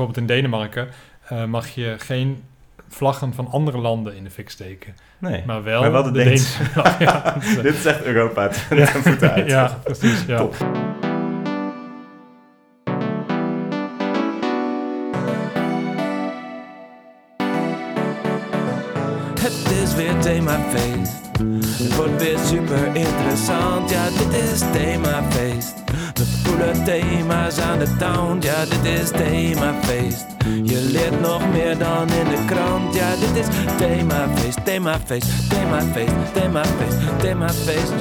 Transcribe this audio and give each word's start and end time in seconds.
Bijvoorbeeld 0.00 0.30
in 0.30 0.36
Denemarken 0.36 0.88
eh, 1.28 1.44
mag 1.44 1.68
je 1.68 1.94
geen 1.98 2.42
vlaggen 2.88 3.34
van 3.34 3.48
andere 3.50 3.78
landen 3.78 4.16
in 4.16 4.24
de 4.24 4.30
fik 4.30 4.50
steken. 4.50 4.94
Nee. 5.18 5.42
Maar 5.46 5.62
wel, 5.62 5.80
Maar 5.80 5.92
wel 5.92 6.02
de 6.02 6.10
Deense. 6.10 6.64
vlag. 6.64 6.98
ja, 7.08 7.36
Dit 7.62 7.74
is 7.74 7.84
echt 7.84 8.02
Europa 8.04 8.50
Ja. 8.70 8.86
voeten 9.06 9.32
uit. 9.32 9.48
ja, 9.48 9.78
precies. 9.84 10.24
Ja. 10.26 10.36
Top. 10.38 10.54
Het 19.40 19.70
is 19.82 19.94
weer 19.94 20.18
themafeest. 20.18 21.12
Het 21.82 21.96
wordt 21.96 22.22
weer 22.22 22.38
super 22.38 22.94
interessant. 22.96 23.90
Ja, 23.90 24.08
dit 24.08 24.32
is 24.42 24.58
themafeest. 24.72 25.79
Coole 26.50 26.82
thema's 26.82 27.58
aan 27.58 27.78
de 27.78 27.96
town. 27.96 28.38
Ja, 28.40 28.64
dit 28.64 28.84
is 28.84 29.10
themafeest. 29.10 30.26
Je 30.62 30.88
leert 30.92 31.20
nog 31.20 31.50
meer 31.52 31.78
dan 31.78 32.08
in 32.08 32.24
de 32.24 32.44
krant. 32.46 32.94
Ja, 32.94 33.16
dit 33.16 33.36
is 33.36 33.46
themafeest, 33.78 34.64
themafeest, 34.64 35.50
themafeest, 35.50 36.34
themafeest, 36.34 37.18
themafeest. 37.20 37.92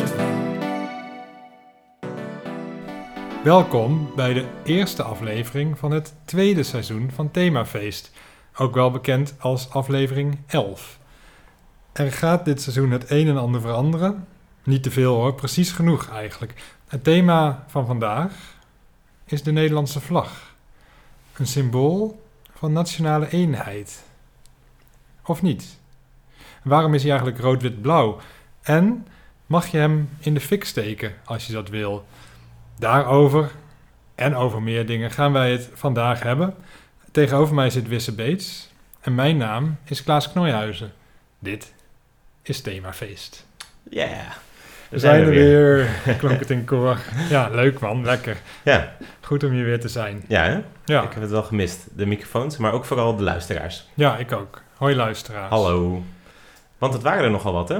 Welkom 3.43 4.11
bij 4.15 4.33
de 4.33 4.45
eerste 4.63 5.03
aflevering 5.03 5.77
van 5.77 5.91
het 5.91 6.13
tweede 6.25 6.63
seizoen 6.63 7.11
van 7.13 7.31
Themafeest. 7.31 8.11
Ook 8.57 8.73
wel 8.73 8.91
bekend 8.91 9.35
als 9.39 9.69
aflevering 9.69 10.37
11. 10.47 10.99
Er 11.93 12.11
gaat 12.11 12.45
dit 12.45 12.61
seizoen 12.61 12.91
het 12.91 13.11
een 13.11 13.27
en 13.27 13.37
ander 13.37 13.61
veranderen. 13.61 14.27
Niet 14.63 14.83
te 14.83 14.91
veel 14.91 15.15
hoor, 15.15 15.33
precies 15.33 15.71
genoeg 15.71 16.09
eigenlijk. 16.09 16.53
Het 16.89 17.03
thema 17.03 17.63
van 17.67 17.85
vandaag 17.85 18.31
is 19.25 19.43
de 19.43 19.51
Nederlandse 19.51 20.01
vlag. 20.01 20.53
Een 21.33 21.47
symbool 21.47 22.21
van 22.53 22.73
nationale 22.73 23.29
eenheid. 23.29 24.03
Of 25.25 25.41
niet? 25.41 25.79
Waarom 26.63 26.93
is 26.93 27.01
hij 27.01 27.11
eigenlijk 27.11 27.41
rood-wit-blauw? 27.41 28.19
En 28.61 29.07
mag 29.45 29.67
je 29.67 29.77
hem 29.77 30.09
in 30.19 30.33
de 30.33 30.39
fik 30.39 30.63
steken 30.63 31.13
als 31.25 31.47
je 31.47 31.53
dat 31.53 31.69
wil? 31.69 32.05
Daarover 32.79 33.51
en 34.15 34.35
over 34.35 34.61
meer 34.61 34.85
dingen 34.85 35.11
gaan 35.11 35.31
wij 35.31 35.51
het 35.51 35.69
vandaag 35.73 36.23
hebben. 36.23 36.55
Tegenover 37.11 37.55
mij 37.55 37.69
zit 37.69 37.87
Wisse 37.87 38.15
Beets 38.15 38.69
en 38.99 39.15
mijn 39.15 39.37
naam 39.37 39.77
is 39.83 40.03
Klaas 40.03 40.31
Knoijhuizen. 40.31 40.93
Dit 41.39 41.73
is 42.41 42.61
Themafeest. 42.61 43.45
Yeah. 43.89 44.48
We 44.89 44.99
zijn 44.99 45.21
er 45.23 45.29
weer, 45.29 45.87
klonk 46.17 46.39
het 46.39 46.49
in 46.49 46.65
koor. 46.65 46.97
Ja, 47.29 47.49
leuk 47.51 47.79
man, 47.79 48.05
lekker. 48.05 48.37
Ja, 48.63 48.91
Goed 49.21 49.43
om 49.43 49.51
hier 49.51 49.65
weer 49.65 49.79
te 49.79 49.87
zijn. 49.89 50.23
ja 50.27 50.43
hè? 50.43 50.61
Ja, 50.85 51.03
ik 51.03 51.13
heb 51.13 51.21
het 51.21 51.31
wel 51.31 51.43
gemist. 51.43 51.87
De 51.93 52.05
microfoons, 52.05 52.57
maar 52.57 52.73
ook 52.73 52.85
vooral 52.85 53.15
de 53.15 53.23
luisteraars. 53.23 53.87
ja 53.93 54.17
ik 54.17 54.31
ook. 54.31 54.61
Hoi 54.77 54.95
luisteraars. 54.95 55.49
Hallo. 55.49 56.03
Want 56.77 56.93
het 56.93 57.01
waren 57.03 57.23
er 57.23 57.31
nogal 57.31 57.53
wat, 57.53 57.69
hè? 57.69 57.77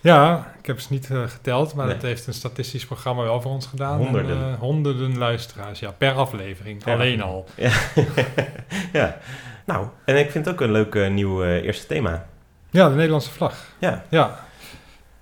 Ja, 0.00 0.52
ik 0.60 0.66
heb 0.66 0.80
ze 0.80 0.86
niet 0.90 1.10
eh, 1.10 1.22
geteld, 1.28 1.74
maar 1.74 1.86
Nee. 1.86 1.94
dat 1.94 2.02
heeft 2.04 2.26
een 2.26 2.32
statistisch 2.34 2.86
programma 2.86 3.22
wel 3.22 3.40
voor 3.40 3.50
ons 3.50 3.66
gedaan. 3.66 3.98
Honderden. 3.98 4.36
En, 4.36 4.52
eh, 4.52 4.58
honderden 4.58 5.18
luisteraars, 5.18 5.78
ja, 5.80 5.90
per 5.90 6.12
aflevering. 6.12 6.84
Per 6.84 6.92
Alleen 6.92 7.22
al. 7.22 7.46
ja. 8.92 9.16
Nou, 9.64 9.86
en 10.04 10.16
ik 10.16 10.30
vind 10.30 10.44
het 10.44 10.54
ook 10.54 10.60
een 10.60 10.72
leuk 10.72 10.94
eh, 10.94 11.10
nieuw 11.10 11.44
eerste 11.44 11.86
thema. 11.86 12.26
Ja, 12.70 12.88
de 12.88 12.94
Nederlandse 12.94 13.30
vlag. 13.30 13.54
Ja. 13.78 14.04
Ja. 14.08 14.38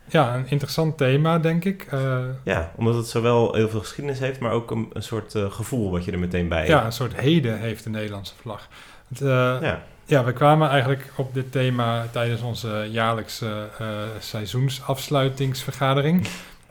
Ja, 0.09 0.34
een 0.34 0.48
interessant 0.48 0.97
thema, 0.97 1.39
denk 1.39 1.64
ik. 1.64 1.87
Eh, 1.91 2.19
Ja, 2.42 2.73
omdat 2.77 2.95
het 2.95 3.06
zowel 3.06 3.55
heel 3.55 3.69
veel 3.69 3.81
geschiedenis 3.81 4.19
heeft, 4.19 4.41
maar 4.41 4.53
ook 4.53 4.70
een, 4.70 4.91
een 4.92 5.03
soort 5.03 5.34
eh, 5.34 5.50
gevoel 5.50 5.91
wat 5.91 6.05
je 6.05 6.12
er 6.12 6.19
meteen 6.19 6.48
bij 6.48 6.67
ja, 6.67 6.84
een 6.84 6.92
soort 6.92 7.20
heden 7.20 7.59
heeft 7.59 7.84
de 7.84 7.91
Nederlandse 7.91 8.34
vlag. 8.41 8.69
Het, 9.09 9.20
eh, 9.20 9.56
ja. 9.61 9.83
Ja. 10.05 10.25
we 10.25 10.33
kwamen 10.33 10.69
eigenlijk 10.69 11.12
op 11.17 11.34
dit 11.34 11.53
thema 11.53 12.06
tijdens 12.11 12.41
onze 12.41 12.89
jaarlijkse 12.91 13.69
seizoensafsluitingsvergadering. 14.19 16.27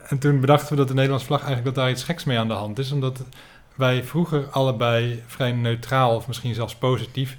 En 0.08 0.18
toen 0.18 0.40
bedachten 0.40 0.70
we 0.70 0.76
dat 0.76 0.88
de 0.88 0.94
Nederlandse 0.94 1.26
vlag 1.26 1.44
eigenlijk 1.44 1.74
dat 1.74 1.84
daar 1.84 1.92
iets 1.92 2.04
geks 2.04 2.24
mee 2.24 2.38
aan 2.38 2.48
de 2.48 2.54
hand 2.54 2.78
is. 2.78 2.92
Omdat 2.92 3.24
wij 3.74 4.04
vroeger 4.04 4.46
allebei 4.50 5.22
vrij 5.26 5.52
neutraal 5.52 6.14
of 6.14 6.26
misschien 6.26 6.54
zelfs 6.54 6.74
positief 6.74 7.36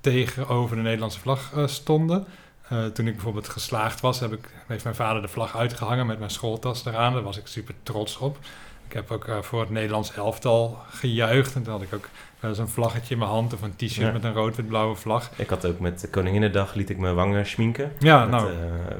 tegenover 0.00 0.76
de 0.76 0.82
Nederlandse 0.82 1.20
vlag 1.20 1.52
stonden. 1.66 2.26
Eh, 2.68 2.84
toen 2.84 3.06
ik 3.06 3.12
bijvoorbeeld 3.14 3.48
geslaagd 3.48 4.00
was, 4.00 4.20
heb 4.20 4.32
ik, 4.32 4.48
heeft 4.66 4.84
mijn 4.84 4.96
vader 4.96 5.22
de 5.22 5.28
vlag 5.28 5.56
uitgehangen 5.56 6.06
met 6.06 6.18
mijn 6.18 6.30
schooltas 6.30 6.84
eraan. 6.86 7.12
Daar 7.12 7.22
was 7.22 7.38
ik 7.38 7.46
super 7.46 7.74
trots 7.82 8.18
op. 8.18 8.38
Ik 8.86 8.92
heb 8.92 9.10
ook 9.10 9.24
eh, 9.24 9.38
voor 9.40 9.60
het 9.60 9.70
Nederlands 9.70 10.14
elftal 10.14 10.78
gejuicht. 10.90 11.54
En 11.54 11.62
toen 11.62 11.72
had 11.72 11.82
ik 11.82 11.94
ook 11.94 12.08
wel 12.40 12.50
eens 12.50 12.58
een 12.58 12.68
vlaggetje 12.68 13.12
in 13.12 13.18
mijn 13.18 13.30
hand 13.30 13.52
of 13.54 13.62
een 13.62 13.76
t-shirt 13.76 14.06
Ja. 14.06 14.12
met 14.12 14.24
een 14.24 14.32
rood-wit-blauwe 14.32 14.94
vlag. 14.96 15.30
Ik 15.36 15.48
had 15.48 15.64
ook 15.66 15.80
met 15.80 16.08
Koninginnedag 16.10 16.74
liet 16.74 16.90
ik 16.90 16.98
mijn 16.98 17.14
wangen 17.14 17.46
schminken. 17.46 17.92
Ja, 17.98 18.20
met 18.20 18.30
nou, 18.30 18.50
eh, 18.52 18.56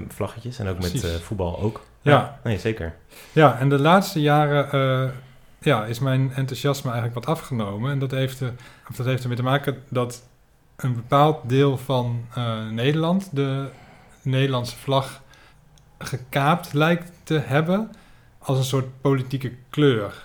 vlaggetjes. 0.09 0.59
En 0.59 0.69
ook 0.69 0.79
met 0.79 0.91
Precies. 0.91 1.21
voetbal 1.23 1.59
ook. 1.59 1.81
Ja. 2.03 2.41
Nee, 2.45 2.59
zeker. 2.59 2.95
ja, 3.33 3.59
en 3.59 3.69
de 3.69 3.79
laatste 3.79 4.21
jaren 4.21 5.13
ja, 5.59 5.85
is 5.85 5.99
mijn 5.99 6.33
enthousiasme 6.35 6.91
eigenlijk 6.93 7.27
wat 7.27 7.37
afgenomen. 7.37 7.91
En 7.91 7.99
dat 7.99 8.11
heeft, 8.11 8.41
er, 8.41 8.53
of 8.91 8.97
dat 8.97 9.07
heeft 9.07 9.23
ermee 9.23 9.37
te 9.37 9.43
maken 9.43 9.83
dat 9.89 10.23
een 10.77 10.95
bepaald 10.95 11.49
deel 11.49 11.79
van 11.79 12.25
eh, 12.35 12.69
Nederland 12.69 13.29
de 13.37 13.69
Nederlandse 14.23 14.77
vlag 14.77 15.21
gekaapt 15.99 16.73
lijkt 16.73 17.13
te 17.23 17.39
hebben 17.39 17.91
als 18.39 18.59
een 18.59 18.65
soort 18.65 19.01
politieke 19.01 19.53
kleur. 19.71 20.25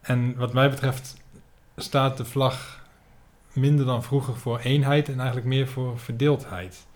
En 0.00 0.36
wat 0.36 0.52
mij 0.52 0.70
betreft 0.70 1.16
staat 1.76 2.16
de 2.16 2.24
vlag 2.24 2.84
minder 3.52 3.86
dan 3.86 4.02
vroeger 4.02 4.36
voor 4.36 4.58
eenheid 4.58 5.08
en 5.08 5.16
eigenlijk 5.16 5.46
meer 5.46 5.68
voor 5.68 5.98
verdeeldheid. 5.98 6.86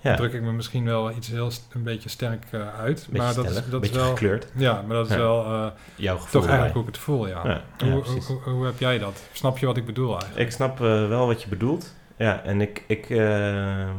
Ja, 0.00 0.08
Dan 0.08 0.16
druk 0.16 0.32
ik 0.32 0.42
me 0.42 0.52
misschien 0.52 0.84
wel 0.84 1.10
iets 1.10 1.28
heel 1.28 1.50
een 1.72 1.82
beetje 1.82 2.08
sterk 2.08 2.44
eh, 2.50 2.74
uit. 2.78 2.94
beetje 2.94 3.18
maar 3.18 3.34
dat, 3.34 3.44
stellig, 3.44 3.64
is, 3.64 3.70
dat 3.70 3.80
beetje 3.80 3.96
is 3.96 4.02
wel. 4.02 4.12
gekleurd. 4.12 4.46
Ja, 4.54 4.82
maar 4.86 4.96
dat 4.96 5.06
is 5.06 5.12
Ja. 5.12 5.18
wel 5.18 5.44
eh, 5.44 5.66
Jouw 5.94 6.16
gevoel 6.18 6.30
toch 6.40 6.44
eigenlijk 6.50 6.72
hoe 6.74 6.82
ik 6.82 6.88
het 6.94 6.98
voel, 6.98 7.26
ja. 7.28 7.46
Ja, 7.46 7.62
hoe, 7.86 7.90
hoe, 8.04 8.22
hoe, 8.22 8.40
hoe 8.40 8.64
heb 8.64 8.78
jij 8.78 8.98
dat? 8.98 9.22
Snap 9.32 9.58
je 9.58 9.66
wat 9.66 9.76
ik 9.76 9.86
bedoel 9.86 10.10
eigenlijk? 10.10 10.40
Ik 10.48 10.52
snap 10.52 10.78
wel 10.78 11.26
wat 11.26 11.42
je 11.42 11.48
bedoelt. 11.48 11.94
Ja, 12.16 12.42
en 12.44 12.60
ik, 12.60 12.84
ik, 12.86 13.10
eh, 13.10 13.90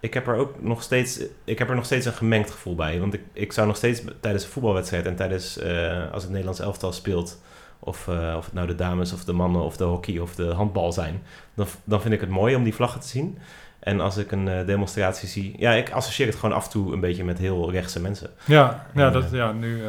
ik 0.00 0.14
heb 0.14 0.26
er 0.26 0.34
ook 0.34 0.62
nog 0.62 0.82
steeds, 0.82 1.20
ik 1.44 1.58
heb 1.58 1.68
er 1.68 1.74
nog 1.74 1.84
steeds 1.84 2.06
een 2.06 2.12
gemengd 2.12 2.50
gevoel 2.50 2.74
bij. 2.74 3.00
Want 3.00 3.14
ik, 3.14 3.20
ik 3.32 3.52
zou 3.52 3.66
nog 3.66 3.76
steeds 3.76 4.02
tijdens 4.20 4.44
een 4.44 4.50
voetbalwedstrijd 4.50 5.06
en 5.06 5.16
tijdens 5.16 5.58
eh, 5.58 6.12
als 6.12 6.22
het 6.22 6.30
Nederlands 6.30 6.60
elftal 6.60 6.92
speelt, 6.92 7.40
of, 7.78 8.08
eh, 8.08 8.34
of 8.36 8.44
het 8.44 8.54
nou 8.54 8.66
de 8.66 8.74
dames 8.74 9.12
of 9.12 9.24
de 9.24 9.32
mannen 9.32 9.62
of 9.62 9.76
de 9.76 9.84
hockey 9.84 10.18
of 10.18 10.34
de 10.34 10.46
handbal 10.46 10.92
zijn, 10.92 11.22
dan, 11.54 11.66
dan 11.84 12.00
vind 12.00 12.14
ik 12.14 12.20
het 12.20 12.28
mooi 12.28 12.54
om 12.54 12.64
die 12.64 12.74
vlaggen 12.74 13.00
te 13.00 13.08
zien. 13.08 13.38
En 13.78 14.00
als 14.00 14.16
ik 14.16 14.32
een 14.32 14.48
eh, 14.48 14.66
demonstratie 14.66 15.28
zie, 15.28 15.54
ja, 15.58 15.72
ik 15.72 15.90
associeer 15.90 16.26
het 16.26 16.36
gewoon 16.36 16.54
af 16.54 16.64
en 16.64 16.70
toe 16.70 16.92
een 16.92 17.00
beetje 17.00 17.24
met 17.24 17.38
heel 17.38 17.70
rechtse 17.70 18.00
mensen. 18.00 18.30
Ja, 18.44 18.86
ja, 18.94 19.10
dat, 19.10 19.30
ja 19.30 19.52
nu 19.52 19.82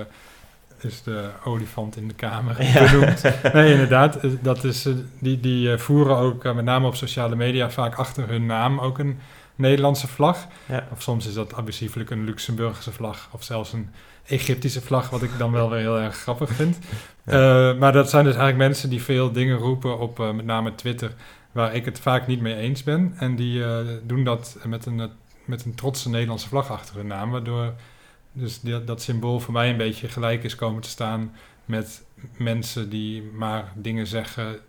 is 0.84 1.04
de 1.04 1.30
olifant 1.44 1.96
in 1.98 2.08
de 2.08 2.14
kamer 2.14 2.64
Ja. 2.64 2.92
benoemd. 2.92 3.24
Nee, 3.54 3.72
inderdaad. 3.72 4.16
eh, 4.16 4.32
Dat 4.42 4.64
is, 4.64 4.86
eh, 4.86 4.94
die 5.20 5.40
die 5.40 5.72
eh, 5.72 5.78
voeren 5.78 6.18
ook 6.18 6.44
met 6.54 6.66
name 6.66 6.88
op 6.88 6.96
sociale 6.96 7.36
media 7.36 7.70
vaak 7.70 7.96
achter 7.96 8.28
hun 8.28 8.46
naam 8.46 8.80
ook 8.80 9.00
een 9.00 9.20
Nederlandse 9.56 10.08
vlag. 10.08 10.48
Ja. 10.66 10.88
Of 10.92 11.02
soms 11.02 11.28
is 11.28 11.34
dat 11.34 11.54
abusieflijk 11.56 12.10
een 12.10 12.24
Luxemburgse 12.26 12.92
vlag 12.92 13.28
of 13.32 13.44
zelfs 13.44 13.74
een 13.74 13.90
Egyptische 14.26 14.82
vlag, 14.82 15.10
wat 15.10 15.24
ik 15.24 15.30
dan 15.38 15.52
wel 15.52 15.70
weer 15.70 15.80
heel 15.80 16.00
erg 16.00 16.16
grappig 16.18 16.50
vind. 16.50 16.78
Ja. 17.26 17.74
Maar 17.80 17.92
dat 17.92 18.10
zijn 18.10 18.24
dus 18.24 18.36
eigenlijk 18.36 18.70
mensen 18.70 18.90
die 18.90 19.02
veel 19.04 19.32
dingen 19.32 19.58
roepen 19.58 20.00
op 20.00 20.18
met 20.18 20.46
name 20.46 20.76
Twitter, 20.76 21.12
waar 21.52 21.76
ik 21.76 21.86
het 21.86 22.00
vaak 22.00 22.28
niet 22.28 22.42
mee 22.42 22.56
eens 22.56 22.84
ben. 22.84 23.14
En 23.18 23.36
die 23.36 23.64
doen 24.04 24.24
dat 24.24 24.58
met 24.66 24.86
een, 24.86 25.10
met 25.46 25.66
een 25.66 25.76
trotse 25.76 26.10
Nederlandse 26.10 26.48
vlag 26.48 26.72
achter 26.72 26.96
hun 26.96 27.08
naam, 27.08 27.32
waardoor 27.32 27.74
dus 28.38 28.60
die- 28.60 28.84
dat 28.84 29.02
symbool 29.02 29.40
voor 29.40 29.54
mij 29.54 29.70
een 29.70 29.78
beetje 29.78 30.08
gelijk 30.08 30.44
is 30.44 30.56
komen 30.56 30.82
te 30.82 30.90
staan 30.90 31.32
met 31.66 32.04
mensen 32.38 32.90
die 32.90 33.22
maar 33.24 33.72
dingen 33.76 34.08
zeggen 34.08 34.60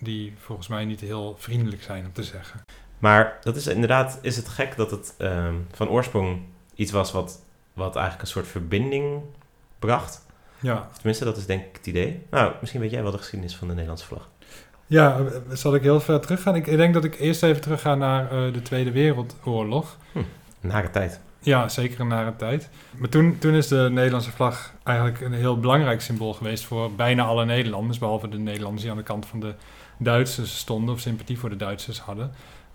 die 0.00 0.34
volgens 0.38 0.68
mij 0.68 0.84
niet 0.84 1.00
heel 1.00 1.36
vriendelijk 1.38 1.82
zijn 1.82 2.04
om 2.06 2.12
te 2.12 2.22
zeggen. 2.22 2.60
Maar 2.98 3.38
dat 3.42 3.56
is 3.56 3.66
inderdaad, 3.66 4.18
is 4.22 4.36
het 4.36 4.48
gek 4.48 4.76
dat 4.76 4.90
het 4.90 5.14
ehm, 5.18 5.54
van 5.72 5.88
oorsprong 5.88 6.40
iets 6.74 6.90
was 6.92 7.12
wat, 7.12 7.42
wat 7.72 7.94
eigenlijk 7.96 8.22
een 8.26 8.32
soort 8.32 8.46
verbinding 8.48 9.22
bracht. 9.78 10.26
Ja, 10.60 10.86
Of 10.90 10.94
tenminste, 10.96 11.24
dat 11.24 11.36
is 11.36 11.46
denk 11.46 11.64
ik 11.64 11.76
het 11.76 11.86
idee. 11.86 12.22
Nou, 12.30 12.52
misschien 12.60 12.80
weet 12.80 12.90
jij 12.90 13.02
wel 13.02 13.10
de 13.12 13.18
geschiedenis 13.18 13.56
van 13.56 13.66
de 13.66 13.72
Nederlandse 13.72 14.06
vlag. 14.06 14.28
ja 14.86 15.18
eh, 15.18 15.26
zal 15.56 15.74
ik 15.74 15.82
heel 15.82 16.00
ver 16.00 16.20
teruggaan? 16.20 16.54
Ik, 16.56 16.64
denk 16.64 16.94
dat 16.94 17.04
ik 17.04 17.18
eerst 17.20 17.42
even 17.42 17.62
terug 17.62 17.80
ga 17.80 17.94
naar 17.94 18.24
eh, 18.30 18.52
de 18.52 18.62
Tweede 18.62 18.90
Wereldoorlog. 18.92 19.96
Nare 20.60 20.90
tijd. 20.90 21.20
Ja, 21.42 21.68
zeker 21.68 22.00
een 22.00 22.08
nare 22.08 22.36
tijd. 22.36 22.68
Maar 22.96 23.08
toen, 23.08 23.38
toen 23.38 23.54
is 23.54 23.68
de 23.68 23.88
Nederlandse 23.90 24.30
vlag 24.30 24.72
eigenlijk 24.82 25.20
een 25.20 25.32
heel 25.32 25.60
belangrijk 25.60 26.00
symbool 26.00 26.34
geweest 26.34 26.64
voor 26.64 26.92
bijna 26.92 27.24
alle 27.24 27.44
Nederlanders, 27.44 27.98
behalve 27.98 28.28
de 28.28 28.38
Nederlanders 28.38 28.82
die 28.82 28.90
aan 28.90 28.96
de 28.96 29.02
kant 29.02 29.26
van 29.26 29.40
de 29.40 29.54
Duitsers 29.98 30.58
stonden 30.58 30.94
of 30.94 31.00
sympathie 31.00 31.38
voor 31.38 31.48
de 31.48 31.56
Duitsers 31.56 31.98
hadden. 31.98 32.32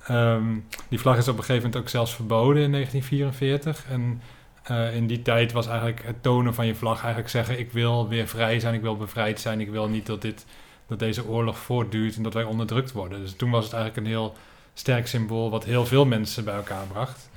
Ehm, 0.08 0.44
die 0.90 1.00
vlag 1.00 1.18
is 1.18 1.28
op 1.28 1.38
een 1.38 1.44
gegeven 1.44 1.64
moment 1.64 1.82
ook 1.82 1.90
zelfs 1.90 2.16
verboden 2.16 2.64
in 2.64 2.72
1944. 2.72 3.86
En 3.90 4.22
eh, 4.64 4.96
in 4.96 5.08
die 5.08 5.22
tijd 5.22 5.52
was 5.52 5.68
eigenlijk 5.68 6.04
het 6.06 6.24
tonen 6.24 6.54
van 6.54 6.66
je 6.66 6.76
vlag 6.76 7.00
eigenlijk 7.00 7.30
zeggen: 7.30 7.60
ik 7.60 7.72
wil 7.72 8.08
weer 8.08 8.28
vrij 8.28 8.60
zijn, 8.60 8.74
ik 8.74 8.82
wil 8.82 8.98
bevrijd 8.98 9.40
zijn, 9.40 9.60
ik 9.60 9.70
wil 9.70 9.90
niet 9.90 10.06
dat 10.06 10.22
dit 10.22 10.46
dat 10.88 11.00
deze 11.00 11.28
oorlog 11.28 11.58
voortduurt 11.58 12.16
en 12.16 12.24
dat 12.24 12.34
wij 12.34 12.44
onderdrukt 12.44 12.92
worden. 12.92 13.20
Dus 13.20 13.36
toen 13.36 13.50
was 13.50 13.64
het 13.64 13.74
eigenlijk 13.74 14.06
een 14.06 14.14
heel 14.14 14.36
sterk 14.74 15.08
symbool 15.08 15.50
wat 15.50 15.64
heel 15.64 15.86
veel 15.86 16.06
mensen 16.06 16.44
bij 16.44 16.56
elkaar 16.56 16.86
bracht. 16.88 17.30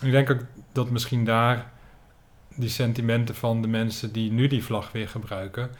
En 0.00 0.06
ik 0.06 0.12
denk 0.12 0.30
ook 0.30 0.40
dat 0.72 0.90
misschien 0.90 1.24
daar 1.24 1.70
die 2.54 2.68
sentimenten 2.68 3.34
van 3.34 3.62
de 3.62 3.68
mensen 3.68 4.12
die 4.12 4.30
nu 4.32 4.46
die 4.46 4.64
vlag 4.64 4.92
weer 4.92 5.08
gebruiken, 5.08 5.70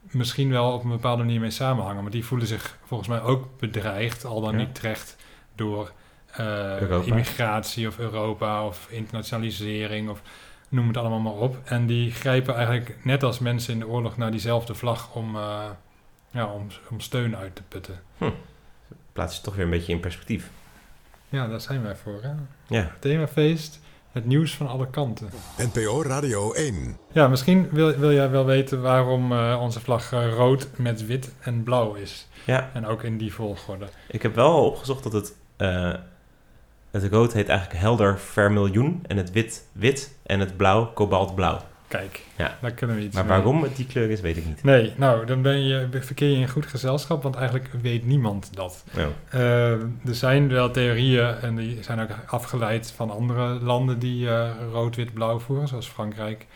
misschien 0.00 0.50
wel 0.50 0.72
op 0.72 0.84
een 0.84 0.90
bepaalde 0.90 1.22
manier 1.22 1.40
mee 1.40 1.50
samenhangen. 1.50 2.02
Maar 2.02 2.12
die 2.12 2.24
voelen 2.24 2.46
zich 2.46 2.78
volgens 2.84 3.08
mij 3.08 3.20
ook 3.20 3.58
bedreigd, 3.58 4.24
al 4.24 4.40
dan 4.40 4.52
Ja. 4.52 4.58
niet 4.58 4.74
terecht 4.74 5.16
door 5.54 5.92
eh, 6.32 6.76
immigratie 7.04 7.88
of 7.88 7.98
Europa 7.98 8.66
of 8.66 8.86
internationalisering 8.90 10.08
of 10.08 10.22
noem 10.68 10.86
het 10.88 10.96
allemaal 10.96 11.20
maar 11.20 11.32
op. 11.32 11.56
En 11.64 11.86
die 11.86 12.10
grijpen 12.10 12.54
eigenlijk 12.54 13.04
net 13.04 13.22
als 13.22 13.38
mensen 13.38 13.72
in 13.72 13.78
de 13.78 13.86
oorlog 13.86 14.16
naar 14.16 14.30
diezelfde 14.30 14.74
vlag 14.74 15.14
om, 15.14 15.36
eh, 15.36 15.64
ja, 16.30 16.46
om, 16.46 16.66
om 16.90 17.00
steun 17.00 17.36
uit 17.36 17.54
te 17.56 17.62
putten. 17.68 18.00
Plaats 19.12 19.36
je 19.36 19.42
toch 19.42 19.54
weer 19.54 19.64
een 19.64 19.70
beetje 19.70 19.92
in 19.92 20.00
perspectief. 20.00 20.50
Ja, 21.28 21.46
daar 21.48 21.60
zijn 21.60 21.82
wij 21.82 21.96
voor. 21.96 22.22
Hè? 22.22 22.32
Ja. 22.66 22.90
Themafeest, 22.98 23.80
het 24.12 24.24
nieuws 24.26 24.56
van 24.56 24.66
alle 24.68 24.90
kanten. 24.90 25.28
NPO 25.56 26.02
Radio 26.02 26.52
1. 26.52 26.96
Ja, 27.12 27.28
misschien 27.28 27.68
wil, 27.70 27.96
wil 27.96 28.12
jij 28.12 28.30
wel 28.30 28.44
weten 28.44 28.82
waarom 28.82 29.32
eh, 29.32 29.58
onze 29.60 29.80
vlag 29.80 30.12
eh, 30.12 30.32
rood 30.34 30.68
met 30.76 31.06
wit 31.06 31.32
en 31.40 31.62
blauw 31.62 31.94
is. 31.94 32.28
Ja, 32.46 32.70
En 32.72 32.86
ook 32.86 33.02
in 33.02 33.18
die 33.18 33.32
volgorde. 33.34 33.86
ik 34.08 34.22
heb 34.22 34.34
wel 34.34 34.64
opgezocht 34.64 35.02
dat 35.02 35.12
het... 35.12 35.34
eh, 35.56 35.92
het 36.90 37.04
rood 37.12 37.32
heet 37.32 37.48
eigenlijk 37.48 37.80
helder 37.80 38.18
vermiljoen. 38.18 39.04
En 39.06 39.16
het 39.16 39.30
wit 39.30 39.66
wit. 39.72 40.16
En 40.22 40.40
het 40.40 40.56
blauw 40.56 40.86
kobaltblauw. 40.92 41.60
Kijk, 41.92 42.20
Ja. 42.36 42.58
daar 42.60 42.72
kunnen 42.72 42.96
we 42.96 43.02
iets 43.02 43.14
Maar 43.14 43.24
mee. 43.24 43.32
waarom 43.32 43.62
het 43.62 43.76
die 43.76 43.86
kleur 43.86 44.10
is, 44.10 44.20
weet 44.20 44.36
ik 44.36 44.46
niet. 44.46 44.62
Nee, 44.62 44.92
nou, 44.96 45.26
dan 45.26 45.42
ben 45.42 45.62
je, 45.66 45.88
verkeer 45.90 46.28
je 46.28 46.36
in 46.36 46.48
goed 46.48 46.66
gezelschap, 46.66 47.22
want 47.22 47.34
eigenlijk 47.34 47.70
weet 47.82 48.06
niemand 48.06 48.54
dat. 48.54 48.84
Eh, 49.28 49.70
er 49.80 50.14
zijn 50.14 50.48
wel 50.48 50.70
theorieën 50.70 51.34
en 51.34 51.56
die 51.56 51.82
zijn 51.82 52.00
ook 52.00 52.10
afgeleid 52.26 52.90
van 52.96 53.10
andere 53.10 53.60
landen 53.60 53.98
die 53.98 54.28
eh, 54.28 54.50
rood, 54.70 54.96
wit, 54.96 55.12
blauw 55.12 55.38
voeren, 55.38 55.68
zoals 55.68 55.88
Frankrijk 55.88 56.46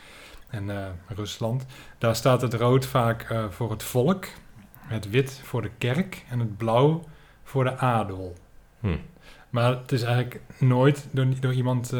en 0.49 0.71
eh, 0.71 0.87
Rusland. 1.17 1.67
Daar 1.99 2.17
staat 2.17 2.43
het 2.43 2.55
rood 2.55 2.87
vaak 2.87 3.35
voor 3.51 3.71
het 3.71 3.83
volk, 3.83 4.27
het 4.81 5.11
wit 5.11 5.41
voor 5.45 5.63
de 5.63 5.71
kerk 5.79 6.25
en 6.31 6.39
het 6.39 6.57
blauw 6.57 7.05
voor 7.45 7.65
de 7.65 7.77
adel. 7.77 8.37
Hm. 8.81 8.97
Maar 9.51 9.71
het 9.71 9.93
is 9.93 10.03
eigenlijk 10.03 10.41
nooit 10.59 11.07
door, 11.11 11.27
door 11.41 11.53
iemand 11.53 11.95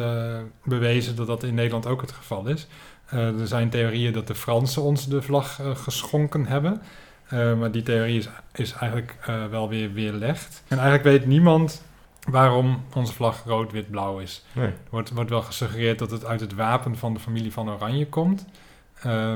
bewezen 0.63 1.15
dat 1.15 1.27
dat 1.27 1.43
in 1.43 1.53
Nederland 1.53 1.85
ook 1.85 2.01
het 2.01 2.11
geval 2.11 2.47
is. 2.47 2.67
Eh, 3.09 3.39
er 3.39 3.47
zijn 3.47 3.69
theorieën 3.69 4.13
dat 4.13 4.27
de 4.27 4.35
Fransen 4.35 4.81
ons 4.81 5.07
de 5.07 5.21
vlag 5.21 5.59
eh, 5.59 5.75
geschonken 5.75 6.45
hebben. 6.45 6.81
Eh, 7.27 7.53
maar 7.53 7.71
die 7.71 7.83
theorie 7.83 8.17
is, 8.17 8.29
is 8.53 8.73
eigenlijk 8.73 9.15
wel 9.49 9.69
weer 9.69 9.93
weerlegd. 9.93 10.63
En 10.67 10.77
eigenlijk 10.77 11.03
weet 11.03 11.25
niemand 11.25 11.83
waarom 12.29 12.83
onze 12.95 13.13
vlag 13.13 13.43
rood, 13.45 13.71
wit, 13.71 13.91
blauw 13.91 14.19
is. 14.19 14.45
Nee. 14.51 14.65
Er 14.65 14.73
wordt, 14.89 15.09
wordt 15.09 15.29
wel 15.29 15.41
gesuggereerd 15.41 15.99
dat 15.99 16.11
het 16.11 16.25
uit 16.25 16.39
het 16.39 16.53
wapen 16.53 16.97
van 16.97 17.13
de 17.13 17.19
familie 17.19 17.53
van 17.53 17.69
Oranje 17.69 18.07
komt. 18.07 18.45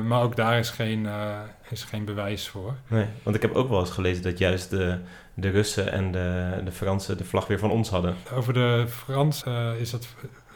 Maar 0.06 0.22
ook 0.22 0.36
daar 0.36 0.58
is 0.58 0.70
geen, 0.70 1.08
is 1.68 1.84
geen 1.84 2.04
bewijs 2.04 2.48
voor. 2.48 2.74
Nee, 2.86 3.06
want 3.22 3.36
ik 3.36 3.42
heb 3.42 3.54
ook 3.54 3.68
wel 3.68 3.80
eens 3.80 3.90
gelezen 3.90 4.22
dat 4.22 4.38
juist 4.38 4.70
de, 4.70 4.98
de 5.34 5.50
Russen 5.50 5.92
en 5.92 6.12
de, 6.12 6.60
de 6.64 6.72
Fransen 6.72 7.16
de 7.16 7.24
vlag 7.24 7.46
weer 7.46 7.58
van 7.58 7.70
ons 7.70 7.88
hadden. 7.88 8.16
Over 8.34 8.52
de 8.52 8.84
Frans 8.88 9.44
eh, 9.44 9.80
is 9.80 9.90
dat 9.90 10.08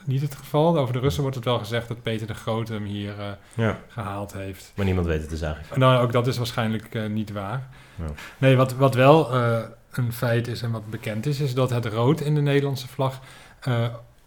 niet 0.06 0.20
het 0.22 0.34
geval. 0.34 0.78
Over 0.78 0.92
de 0.92 0.98
Russen 1.00 1.20
wordt 1.22 1.36
het 1.36 1.44
wel 1.44 1.58
gezegd 1.58 1.88
dat 1.88 2.02
Peter 2.02 2.26
de 2.26 2.34
Grote 2.34 2.72
hem 2.72 2.84
hier 2.84 3.18
eh, 3.18 3.26
Ja. 3.54 3.78
gehaald 3.88 4.32
heeft. 4.32 4.72
Maar 4.74 4.84
niemand 4.84 5.06
weet 5.06 5.20
het 5.20 5.30
dus 5.30 5.40
eigenlijk. 5.40 5.76
Nou, 5.76 6.02
ook 6.02 6.12
dat 6.12 6.26
is 6.26 6.36
waarschijnlijk 6.36 6.94
eh, 6.94 7.06
niet 7.06 7.32
waar. 7.32 7.68
Ja. 7.94 8.04
Nee, 8.38 8.56
wat, 8.56 8.74
wat 8.74 8.94
wel 8.94 9.32
eh, 9.32 9.58
een 9.92 10.12
feit 10.12 10.48
is 10.48 10.62
en 10.62 10.70
wat 10.70 10.90
bekend 10.90 11.26
is, 11.26 11.40
is 11.40 11.54
dat 11.54 11.70
het 11.70 11.86
rood 11.86 12.20
in 12.20 12.34
de 12.34 12.40
Nederlandse 12.40 12.88
vlag 12.88 13.20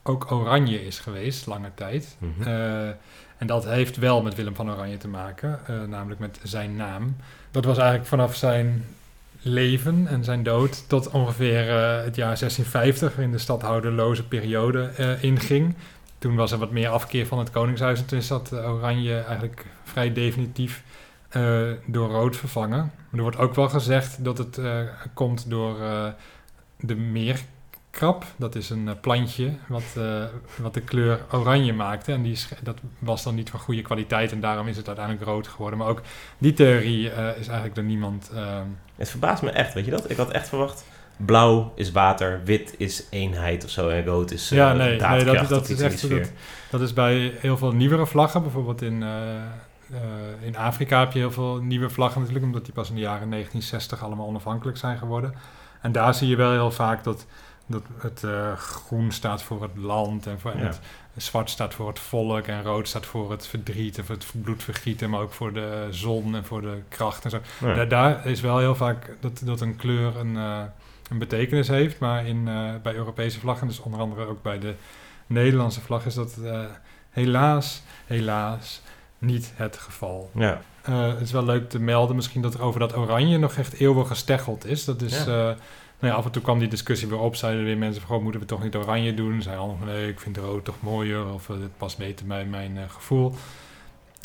ook 0.04 0.32
oranje 0.32 0.86
is 0.86 1.00
geweest, 1.00 1.46
lange 1.46 1.72
tijd. 1.76 2.16
Mhm. 2.20 2.50
En 3.38 3.48
dat 3.48 3.66
heeft 3.66 3.98
wel 3.98 4.22
met 4.22 4.36
Willem 4.36 4.56
van 4.56 4.72
Oranje 4.72 4.98
te 4.98 5.08
maken, 5.08 5.60
namelijk 5.88 6.20
met 6.20 6.40
zijn 6.44 6.76
naam. 6.76 7.16
Dat 7.52 7.66
was 7.66 7.78
eigenlijk 7.78 8.08
vanaf 8.10 8.36
zijn 8.36 8.86
leven 9.42 10.08
en 10.08 10.24
zijn 10.24 10.44
dood 10.44 10.90
tot 10.90 11.10
ongeveer 11.10 11.70
eh, 11.70 12.04
het 12.04 12.16
jaar 12.16 12.38
1650, 12.38 13.10
waarin 13.16 13.32
de 13.32 13.38
stadhouderloze 13.38 14.28
periode 14.28 14.84
eh, 14.84 15.24
inging. 15.24 15.76
Toen 16.18 16.36
was 16.36 16.52
er 16.52 16.58
wat 16.58 16.72
meer 16.72 16.90
afkeer 16.90 17.28
van 17.28 17.40
het 17.40 17.52
Koningshuis 17.52 18.00
en 18.00 18.06
toen 18.06 18.18
is 18.18 18.28
dat 18.28 18.54
oranje 18.54 19.14
eigenlijk 19.20 19.66
vrij 19.84 20.14
definitief 20.14 20.84
eh, 21.30 21.62
door 21.86 22.10
rood 22.10 22.36
vervangen. 22.36 22.78
Maar 22.80 23.20
er 23.20 23.22
wordt 23.22 23.38
ook 23.38 23.56
wel 23.56 23.70
gezegd 23.70 24.24
dat 24.24 24.38
het 24.38 24.60
komt 25.14 25.50
door 25.50 25.78
de 26.80 26.96
meerkrab. 27.92 28.24
Dat 28.36 28.56
is 28.56 28.70
een 28.70 28.88
eh, 28.88 28.94
plantje 29.02 29.54
wat, 29.68 29.84
eh, 29.98 30.24
wat 30.58 30.74
de 30.74 30.82
kleur 30.82 31.20
oranje 31.32 31.74
maakte. 31.74 32.12
En 32.12 32.22
die 32.22 32.32
is, 32.32 32.50
dat 32.62 32.78
was 33.00 33.24
dan 33.24 33.36
niet 33.36 33.50
van 33.50 33.60
goede 33.60 33.82
kwaliteit 33.82 34.32
en 34.32 34.40
daarom 34.40 34.68
is 34.68 34.78
het 34.78 34.88
uiteindelijk 34.88 35.26
rood 35.26 35.48
geworden. 35.48 35.80
Maar 35.80 35.88
ook 35.88 36.02
die 36.38 36.54
theorie 36.54 37.10
eh, 37.10 37.28
is 37.28 37.46
eigenlijk 37.48 37.76
door 37.76 37.84
niemand... 37.84 38.30
eh, 38.36 38.60
Het 38.96 39.10
verbaast 39.10 39.42
me 39.42 39.50
echt, 39.50 39.74
weet 39.74 39.86
je 39.86 39.92
dat? 39.92 40.10
Ik 40.10 40.18
had 40.18 40.32
echt 40.32 40.48
verwacht, 40.50 40.86
blauw 41.18 41.72
is 41.76 41.92
water, 41.92 42.42
wit 42.44 42.76
is 42.78 43.04
eenheid 43.10 43.64
of 43.64 43.70
zo 43.70 43.90
en 43.90 44.06
rood 44.06 44.32
is 44.32 44.50
Ja, 44.50 44.74
nee, 44.74 44.98
nee, 45.16 45.26
dat- 45.26 45.36
dat 45.50 45.70
is 45.70 45.82
echt 45.82 46.00
sfeer. 46.00 46.30
Dat 46.70 46.82
is 46.82 46.94
bij 46.94 47.34
heel 47.40 47.58
veel 47.58 47.72
nieuwere 47.72 48.06
vlaggen. 48.06 48.42
Bijvoorbeeld 48.42 48.82
in, 48.82 49.04
in 50.42 50.58
Afrika 50.58 51.00
heb 51.00 51.12
je 51.12 51.20
heel 51.20 51.32
veel 51.32 51.56
nieuwe 51.62 51.90
vlaggen 51.90 52.20
natuurlijk, 52.20 52.46
omdat 52.48 52.66
die 52.66 52.74
pas 52.74 52.90
in 52.90 52.96
de 52.96 53.02
jaren 53.02 53.30
1960 53.30 54.04
allemaal 54.04 54.28
onafhankelijk 54.28 54.78
zijn 54.78 54.98
geworden. 54.98 55.34
En 55.82 55.92
daar 55.92 56.14
zie 56.14 56.28
je 56.28 56.36
wel 56.36 56.52
heel 56.52 56.72
vaak 56.72 57.04
dat, 57.04 57.26
dat 57.70 57.84
het 57.98 58.24
eh, 58.24 58.54
groen 58.54 59.12
staat 59.12 59.44
voor 59.44 59.62
het 59.62 59.78
land 59.78 60.28
en, 60.28 60.40
voor, 60.40 60.52
en 60.52 60.60
Ja. 60.60 60.66
het 61.14 61.24
zwart 61.24 61.50
staat 61.50 61.74
voor 61.74 61.88
het 61.88 62.00
volk 62.00 62.46
en 62.48 62.64
rood 62.64 62.88
staat 62.88 63.06
voor 63.06 63.32
het 63.32 63.48
verdriet 63.48 63.98
en 63.98 64.06
voor 64.06 64.16
het 64.16 64.26
bloedvergieten, 64.32 65.10
maar 65.10 65.22
ook 65.22 65.32
voor 65.34 65.54
de 65.54 65.88
zon 65.90 66.36
en 66.36 66.46
voor 66.46 66.62
de 66.62 66.82
kracht 66.90 67.24
en 67.24 67.30
zo. 67.30 67.40
Ja. 67.60 67.74
Daar, 67.74 67.88
daar 67.88 68.26
is 68.26 68.42
wel 68.42 68.58
heel 68.58 68.76
vaak 68.76 69.16
dat, 69.20 69.42
dat 69.44 69.62
een 69.62 69.76
kleur 69.76 70.18
een, 70.18 70.38
eh, 70.38 70.62
een 71.10 71.18
betekenis 71.18 71.68
heeft. 71.68 72.00
Maar 72.00 72.26
in, 72.26 72.48
eh, 72.48 72.70
bij 72.84 72.94
Europese 72.96 73.40
vlaggen, 73.40 73.68
dus 73.68 73.80
onder 73.80 74.00
andere 74.00 74.26
ook 74.26 74.42
bij 74.42 74.60
de 74.60 74.76
Nederlandse 75.28 75.82
vlag, 75.82 76.06
is 76.06 76.14
dat 76.14 76.38
helaas, 77.10 77.82
helaas 78.06 78.82
niet 79.18 79.52
het 79.56 79.78
geval. 79.78 80.30
Ja, 80.34 80.62
het 80.92 81.22
is 81.22 81.32
wel 81.32 81.46
leuk 81.46 81.70
te 81.70 81.80
melden 81.80 82.16
misschien 82.16 82.42
dat 82.42 82.54
er 82.54 82.62
over 82.62 82.80
dat 82.80 82.96
oranje 82.98 83.38
nog 83.38 83.54
echt 83.54 83.74
eeuwig 83.74 84.08
gesteggeld 84.08 84.66
is. 84.66 84.86
Dat 84.86 85.02
is... 85.02 85.26
Ja. 85.26 85.56
Nou 86.00 86.14
ja, 86.14 86.20
af 86.20 86.26
en 86.26 86.32
toe 86.32 86.42
kwam 86.42 86.60
die 86.60 86.68
discussie 86.68 87.08
weer 87.08 87.20
op. 87.20 87.36
Zeiden 87.36 87.64
weer 87.64 87.78
mensen 87.78 88.02
van, 88.02 88.24
moeten 88.24 88.42
we 88.42 88.48
toch 88.48 88.64
niet 88.64 88.76
oranje 88.76 89.14
doen? 89.14 89.42
Zeiden 89.42 89.64
anderen 89.64 89.86
van, 89.86 89.96
nee, 89.96 90.08
ik 90.08 90.20
vind 90.20 90.38
rood 90.38 90.66
toch 90.66 90.76
mooier. 90.80 91.34
Of 91.34 91.50
eh, 91.50 91.56
het 91.56 91.78
past 91.78 91.98
beter 91.98 92.26
bij 92.26 92.46
mijn 92.46 92.78
eh, 92.78 92.84
gevoel. 92.88 93.36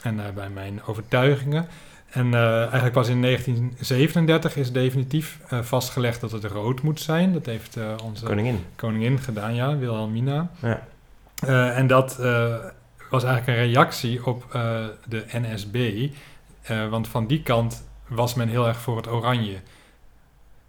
En 0.03 0.27
eh, 0.27 0.33
bij 0.35 0.49
mijn 0.49 0.81
overtuigingen. 0.87 1.67
En 2.11 2.35
eigenlijk 2.35 2.93
pas 2.93 3.09
in 3.09 3.23
1937 3.23 4.57
is 4.57 4.73
definitief 4.73 5.39
vastgelegd 5.49 6.21
dat 6.21 6.33
het 6.33 6.45
rood 6.45 6.83
moet 6.83 7.01
zijn. 7.01 7.33
Dat 7.33 7.47
heeft 7.47 7.79
onze 8.05 8.25
koningin. 8.25 8.65
koningin 8.77 9.19
gedaan, 9.19 9.55
ja, 9.55 9.77
Wilhelmina. 9.77 10.51
Ja. 10.63 10.87
En 11.75 11.87
dat 11.87 12.17
was 13.11 13.25
eigenlijk 13.25 13.47
een 13.47 13.65
reactie 13.65 14.27
op 14.27 14.47
de 15.09 15.25
NSB. 15.33 16.09
Want 16.91 17.09
van 17.09 17.27
die 17.27 17.43
kant 17.43 17.85
was 18.09 18.35
men 18.35 18.49
heel 18.49 18.67
erg 18.67 18.79
voor 18.81 18.97
het 18.97 19.09
oranje. 19.09 19.57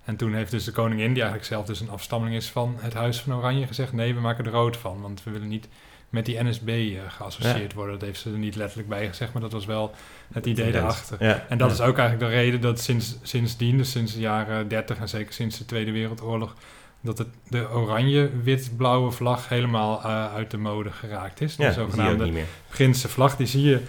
En 0.06 0.16
toen 0.16 0.34
heeft 0.34 0.52
dus 0.52 0.64
de 0.64 0.72
koningin, 0.72 1.14
die 1.14 1.22
eigenlijk 1.22 1.46
zelf 1.46 1.66
dus 1.66 1.80
een 1.80 1.90
afstammeling 1.90 2.38
is 2.38 2.50
van 2.50 2.76
het 2.80 2.94
Huis 2.94 3.22
van 3.22 3.34
Oranje, 3.34 3.68
gezegd: 3.68 3.94
nee, 3.94 4.14
we 4.14 4.20
maken 4.20 4.46
er 4.46 4.52
rood 4.52 4.78
van. 4.78 5.02
Want 5.02 5.24
we 5.24 5.32
willen 5.32 5.48
niet 5.48 5.68
met 6.10 6.26
die 6.26 6.44
NSB 6.44 6.68
eh, 6.68 7.00
geassocieerd 7.08 7.74
worden. 7.74 7.94
Dat 8.00 8.08
heeft 8.08 8.20
ze 8.20 8.32
er 8.32 8.38
niet 8.38 8.56
letterlijk 8.56 8.90
bij 8.90 9.08
gezegd, 9.08 9.34
maar 9.34 9.42
dat 9.42 9.52
was 9.52 9.66
wel 9.66 9.94
het 10.34 10.46
idee 10.46 10.72
daarachter. 10.72 11.24
Ja. 11.24 11.46
En 11.50 11.58
dat 11.58 11.68
ja. 11.68 11.74
is 11.74 11.82
ook 11.82 11.98
eigenlijk 11.98 12.32
de 12.32 12.38
reden 12.38 12.62
dat 12.62 12.80
sinds, 12.80 13.18
sindsdien, 13.22 13.78
dus 13.78 13.92
sinds 13.92 14.14
de 14.14 14.20
jaren 14.20 14.68
30 14.68 14.98
en 14.98 15.10
zeker 15.10 15.34
sinds 15.34 15.58
de 15.58 15.66
Tweede 15.66 15.92
Wereldoorlog, 15.92 16.56
dat 17.02 17.18
het, 17.18 17.28
de 17.48 17.70
oranje-wit-blauwe 17.70 19.12
vlag 19.12 19.50
helemaal 19.50 20.04
eh, 20.04 20.34
uit 20.34 20.52
de 20.52 20.58
mode 20.58 20.92
geraakt 20.92 21.42
is. 21.42 21.56
Ja, 21.56 21.58
de 21.58 21.64
die 21.64 21.74
zie 21.74 21.82
je 21.82 21.88
ook 21.88 21.92
zogenaamde 21.92 22.24
niet 22.24 22.34
meer. 22.34 22.46
Grinse 22.70 23.10
vlag, 23.10 23.36
die 23.36 23.48
zie 23.48 23.64
je 23.64 23.82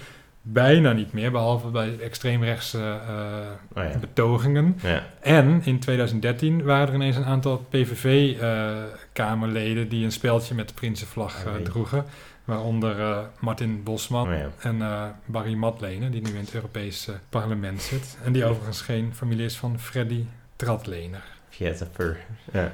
bijna 0.48 0.92
niet 0.92 1.12
meer, 1.12 1.30
behalve 1.30 1.68
bij 1.68 1.98
extreemrechtse 2.00 2.98
eh, 3.08 3.82
Oh 3.82 3.90
ja. 3.90 3.98
betogingen. 3.98 4.78
Ja. 4.82 5.02
En 5.20 5.60
in 5.64 5.78
2013 5.80 6.62
waren 6.64 6.88
er 6.88 6.94
ineens 6.94 7.16
een 7.16 7.24
aantal 7.24 7.66
PVV-kamerleden 7.68 9.88
die 9.88 10.04
een 10.04 10.12
speldje 10.12 10.54
met 10.54 10.68
de 10.68 10.74
Prinsenvlag 10.74 11.44
eh, 11.44 11.50
Oh, 11.50 11.54
jee. 11.56 11.62
droegen. 11.62 12.04
Waaronder 12.44 13.00
eh, 13.00 13.18
Martin 13.40 13.82
Bosman 13.82 14.28
Oh 14.28 14.34
ja. 14.38 14.48
en 14.58 14.82
eh, 14.82 15.02
Barry 15.24 15.54
Matlenen, 15.54 16.10
die 16.10 16.22
nu 16.22 16.30
in 16.30 16.36
het 16.44 16.54
Europese 16.54 17.12
parlement 17.28 17.82
zit. 17.82 18.18
En 18.24 18.32
die 18.32 18.44
overigens 18.44 18.80
geen 18.80 19.12
familie 19.14 19.44
is 19.44 19.56
van 19.56 19.78
Freddy 19.80 20.24
Tratlener. 20.56 21.22
Viettafer. 21.48 22.16
Ja. 22.52 22.72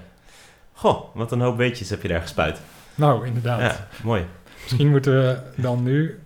Goh, 0.73 1.15
wat 1.15 1.33
een 1.33 1.41
hoop 1.41 1.57
weetjes 1.57 1.91
heb 1.91 2.03
je 2.03 2.09
daar 2.09 2.21
gespuit. 2.21 2.61
Nou, 2.95 3.27
inderdaad. 3.27 3.81
Mooi. 4.03 4.25
Misschien 4.63 4.91
moeten 4.91 5.13
we 5.13 5.39
dan 5.57 5.83
nu 5.83 6.19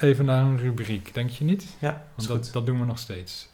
even 0.00 0.24
naar 0.24 0.44
een 0.44 0.58
rubriek, 0.58 1.14
denk 1.14 1.30
je 1.30 1.44
niet? 1.44 1.64
Ja, 1.78 2.04
Want 2.14 2.28
dat, 2.28 2.50
dat 2.52 2.66
doen 2.66 2.80
we 2.80 2.86
nog 2.86 2.98
steeds. 2.98 3.48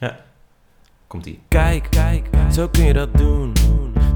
Komt-ie. 1.06 1.40
Kijk, 1.48 1.86
kijk, 1.90 2.28
zo 2.52 2.68
kun 2.68 2.84
je 2.84 2.92
dat 2.92 3.16
doen. 3.16 3.52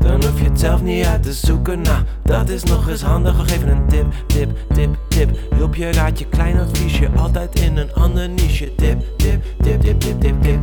Dan 0.01 0.25
hoef 0.25 0.39
je 0.39 0.45
het 0.45 0.61
zelf 0.61 0.83
niet 0.83 1.05
uit 1.05 1.23
te 1.23 1.33
zoeken. 1.33 1.83
Nou, 1.83 2.05
dat 2.23 2.49
is 2.49 2.63
nog 2.63 2.89
eens 2.89 3.03
handig. 3.03 3.37
We 3.37 3.49
geven 3.49 3.69
een 3.69 3.89
tip, 3.89 4.07
tip, 4.27 4.57
tip, 4.69 4.97
tip. 5.09 5.31
Hulp 5.55 5.75
je, 5.75 5.93
raad 5.93 6.19
je, 6.19 6.27
klein 6.27 6.59
adviesje. 6.59 7.09
Altijd 7.17 7.61
in 7.61 7.77
een 7.77 7.95
ander 7.95 8.29
niche. 8.29 8.75
Tip, 8.75 9.03
tip, 9.17 9.43
tip, 9.59 9.81
tip, 9.81 10.01
tip, 10.01 10.21
tip, 10.21 10.43
tip. 10.43 10.63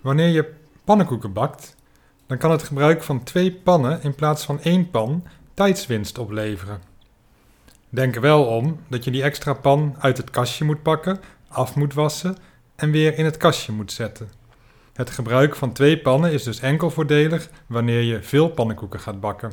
Wanneer 0.00 0.28
je 0.28 0.54
pannenkoeken 0.84 1.32
bakt, 1.32 1.76
dan 2.26 2.38
kan 2.38 2.50
het 2.50 2.62
gebruik 2.62 3.02
van 3.02 3.22
twee 3.22 3.52
pannen 3.52 4.02
in 4.02 4.14
plaats 4.14 4.44
van 4.44 4.60
één 4.60 4.90
pan 4.90 5.24
tijdswinst 5.54 6.18
opleveren. 6.18 6.91
Denk 7.94 8.14
er 8.14 8.20
wel 8.20 8.44
om 8.44 8.80
dat 8.88 9.04
je 9.04 9.10
die 9.10 9.22
extra 9.22 9.52
pan 9.52 9.96
uit 9.98 10.16
het 10.16 10.30
kastje 10.30 10.64
moet 10.64 10.82
pakken, 10.82 11.20
af 11.48 11.74
moet 11.74 11.94
wassen 11.94 12.36
en 12.76 12.90
weer 12.90 13.18
in 13.18 13.24
het 13.24 13.36
kastje 13.36 13.72
moet 13.72 13.92
zetten. 13.92 14.30
Het 14.92 15.10
gebruik 15.10 15.56
van 15.56 15.72
twee 15.72 15.98
pannen 15.98 16.32
is 16.32 16.42
dus 16.42 16.60
enkel 16.60 16.90
voordelig 16.90 17.48
wanneer 17.66 18.00
je 18.00 18.22
veel 18.22 18.48
pannenkoeken 18.48 19.00
gaat 19.00 19.20
bakken. 19.20 19.52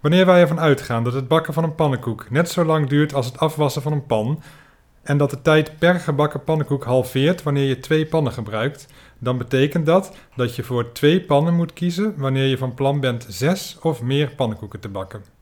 Wanneer 0.00 0.26
wij 0.26 0.40
ervan 0.40 0.60
uitgaan 0.60 1.04
dat 1.04 1.12
het 1.12 1.28
bakken 1.28 1.52
van 1.52 1.64
een 1.64 1.74
pannenkoek 1.74 2.30
net 2.30 2.50
zo 2.50 2.64
lang 2.64 2.88
duurt 2.88 3.14
als 3.14 3.26
het 3.26 3.38
afwassen 3.38 3.82
van 3.82 3.92
een 3.92 4.06
pan 4.06 4.42
en 5.02 5.16
dat 5.16 5.30
de 5.30 5.42
tijd 5.42 5.78
per 5.78 5.94
gebakken 5.94 6.44
pannenkoek 6.44 6.84
halveert 6.84 7.42
wanneer 7.42 7.68
je 7.68 7.80
twee 7.80 8.06
pannen 8.06 8.32
gebruikt, 8.32 8.86
dan 9.18 9.38
betekent 9.38 9.86
dat 9.86 10.16
dat 10.36 10.56
je 10.56 10.62
voor 10.62 10.92
twee 10.92 11.20
pannen 11.20 11.54
moet 11.54 11.72
kiezen 11.72 12.14
wanneer 12.16 12.46
je 12.46 12.58
van 12.58 12.74
plan 12.74 13.00
bent 13.00 13.26
zes 13.28 13.78
of 13.80 14.02
meer 14.02 14.30
pannenkoeken 14.34 14.80
te 14.80 14.88
bakken. 14.88 15.39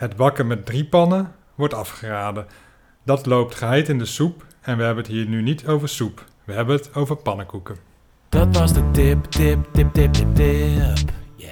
Het 0.00 0.16
bakken 0.16 0.46
met 0.46 0.66
drie 0.66 0.84
pannen 0.84 1.34
wordt 1.54 1.74
afgeraden. 1.74 2.46
Dat 3.02 3.26
loopt 3.26 3.54
geheid 3.54 3.88
in 3.88 3.98
de 3.98 4.04
soep 4.04 4.46
en 4.60 4.76
we 4.76 4.82
hebben 4.82 5.04
het 5.04 5.12
hier 5.12 5.26
nu 5.26 5.42
niet 5.42 5.66
over 5.66 5.88
soep. 5.88 6.24
We 6.44 6.52
hebben 6.52 6.76
het 6.76 6.94
over 6.94 7.16
pannenkoeken. 7.16 7.76
Dat 8.28 8.56
was 8.56 8.72
de 8.72 8.90
tip, 8.90 9.24
tip, 9.24 9.68
tip, 9.72 9.92
tip, 9.92 10.12
tip, 10.12 10.34
tip. 10.34 11.10
Yeah. 11.36 11.50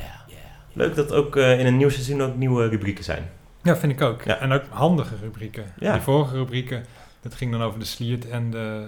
Leuk 0.73 0.95
dat 0.95 1.13
ook 1.13 1.37
eh, 1.37 1.61
in 1.61 1.67
een 1.67 1.77
nieuw 1.77 1.89
seizoen 1.89 2.23
ook 2.23 2.37
nieuwe 2.37 2.69
rubrieken 2.69 3.05
zijn. 3.05 3.31
Ja, 3.63 3.77
vind 3.77 3.93
ik 3.93 4.01
ook. 4.01 4.23
Ja. 4.23 4.37
En 4.39 4.53
ook 4.53 4.63
handige 4.69 5.17
rubrieken. 5.17 5.73
Ja. 5.79 5.93
Die 5.93 6.03
vorige 6.03 6.35
rubrieken, 6.37 6.85
dat 7.23 7.35
ging 7.35 7.53
dan 7.53 7.63
over 7.63 7.79
de 7.79 7.85
sliert 7.85 8.29
en 8.29 8.51
de 8.51 8.87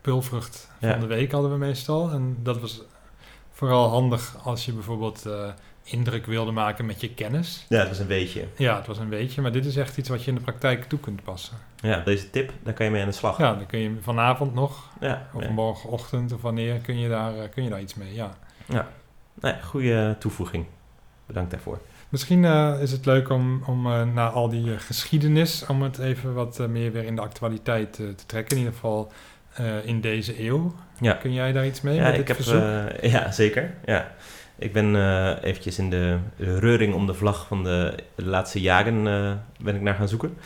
pulvrucht 0.00 0.70
van 0.80 0.88
Ja. 0.88 0.96
de 0.96 1.06
week 1.06 1.32
hadden 1.32 1.50
we 1.50 1.56
meestal. 1.56 2.10
En 2.10 2.36
dat 2.42 2.60
was 2.60 2.82
vooral 3.52 3.88
handig 3.88 4.36
als 4.42 4.64
je 4.64 4.72
bijvoorbeeld 4.72 5.26
eh, 5.26 5.48
indruk 5.90 6.26
wilde 6.26 6.50
maken 6.52 6.86
met 6.86 7.00
je 7.00 7.14
kennis. 7.14 7.66
Ja, 7.68 7.78
dat 7.78 7.88
was 7.88 7.98
een 7.98 8.06
weetje. 8.06 8.44
Ja, 8.56 8.76
het 8.76 8.86
was 8.86 8.98
een 8.98 9.08
beetje, 9.08 9.42
maar 9.42 9.52
dit 9.52 9.64
is 9.66 9.76
echt 9.76 9.96
iets 9.96 10.08
wat 10.08 10.22
je 10.24 10.28
in 10.30 10.34
de 10.36 10.40
praktijk 10.42 10.84
toe 10.84 10.98
kunt 11.00 11.22
passen. 11.22 11.56
Ja, 11.80 12.00
deze 12.04 12.30
tip, 12.30 12.52
daar 12.62 12.74
kan 12.74 12.86
je 12.86 12.92
mee 12.92 13.02
aan 13.02 13.08
de 13.08 13.14
slag. 13.14 13.38
Ja, 13.38 13.54
dan 13.54 13.66
kun 13.66 13.78
je 13.78 13.96
vanavond 14.00 14.54
nog, 14.54 14.88
Ja, 15.00 15.28
of 15.32 15.42
ja. 15.42 15.50
morgenochtend 15.50 16.32
of 16.32 16.42
wanneer, 16.42 16.76
kun 16.78 16.98
je 16.98 17.08
daar, 17.08 17.38
eh, 17.38 17.50
kun 17.50 17.62
je 17.64 17.70
daar 17.70 17.80
iets 17.80 17.94
mee. 17.94 18.14
Ja. 18.14 18.36
Nee, 19.40 19.54
goede 19.62 20.16
toevoeging. 20.18 20.66
Bedankt 21.26 21.50
daarvoor. 21.50 21.78
Misschien 22.08 22.44
eh, 22.44 22.74
is 22.80 22.92
het 22.92 23.06
leuk 23.06 23.28
om, 23.30 23.62
om 23.66 23.86
eh, 23.86 24.02
na 24.14 24.28
al 24.28 24.48
die 24.48 24.78
geschiedenis, 24.78 25.66
om 25.66 25.82
het 25.82 25.98
even 25.98 26.34
wat 26.34 26.58
meer 26.68 26.92
weer 26.92 27.04
in 27.04 27.14
de 27.14 27.20
actualiteit 27.22 27.92
te 27.92 28.14
trekken. 28.26 28.56
In 28.56 28.62
ieder 28.62 28.74
geval 28.78 29.12
in 29.84 30.00
deze 30.00 30.44
eeuw. 30.46 30.74
Ja. 31.00 31.12
Kun 31.12 31.32
jij 31.32 31.52
daar 31.52 31.66
iets 31.66 31.80
mee 31.80 31.94
Ja, 31.94 32.02
met 32.02 32.10
ik 32.10 32.16
dit 32.18 32.28
heb, 32.28 32.36
verzoek? 32.36 32.62
eh, 32.62 33.10
ja, 33.12 33.30
zeker. 33.32 33.74
Ja. 33.84 34.12
Ik 34.58 34.72
ben 34.72 34.96
eh, 34.96 35.42
eventjes 35.42 35.78
in 35.78 35.90
de 35.90 36.18
reuring 36.38 36.94
om 36.94 37.06
de 37.06 37.14
vlag 37.14 37.46
van 37.46 37.64
de 37.64 37.94
laatste 38.14 38.60
jaren 38.60 39.06
eh, 39.06 39.32
ben 39.64 39.74
ik 39.74 39.80
naar 39.80 39.94
gaan 39.94 40.08
zoeken. 40.08 40.36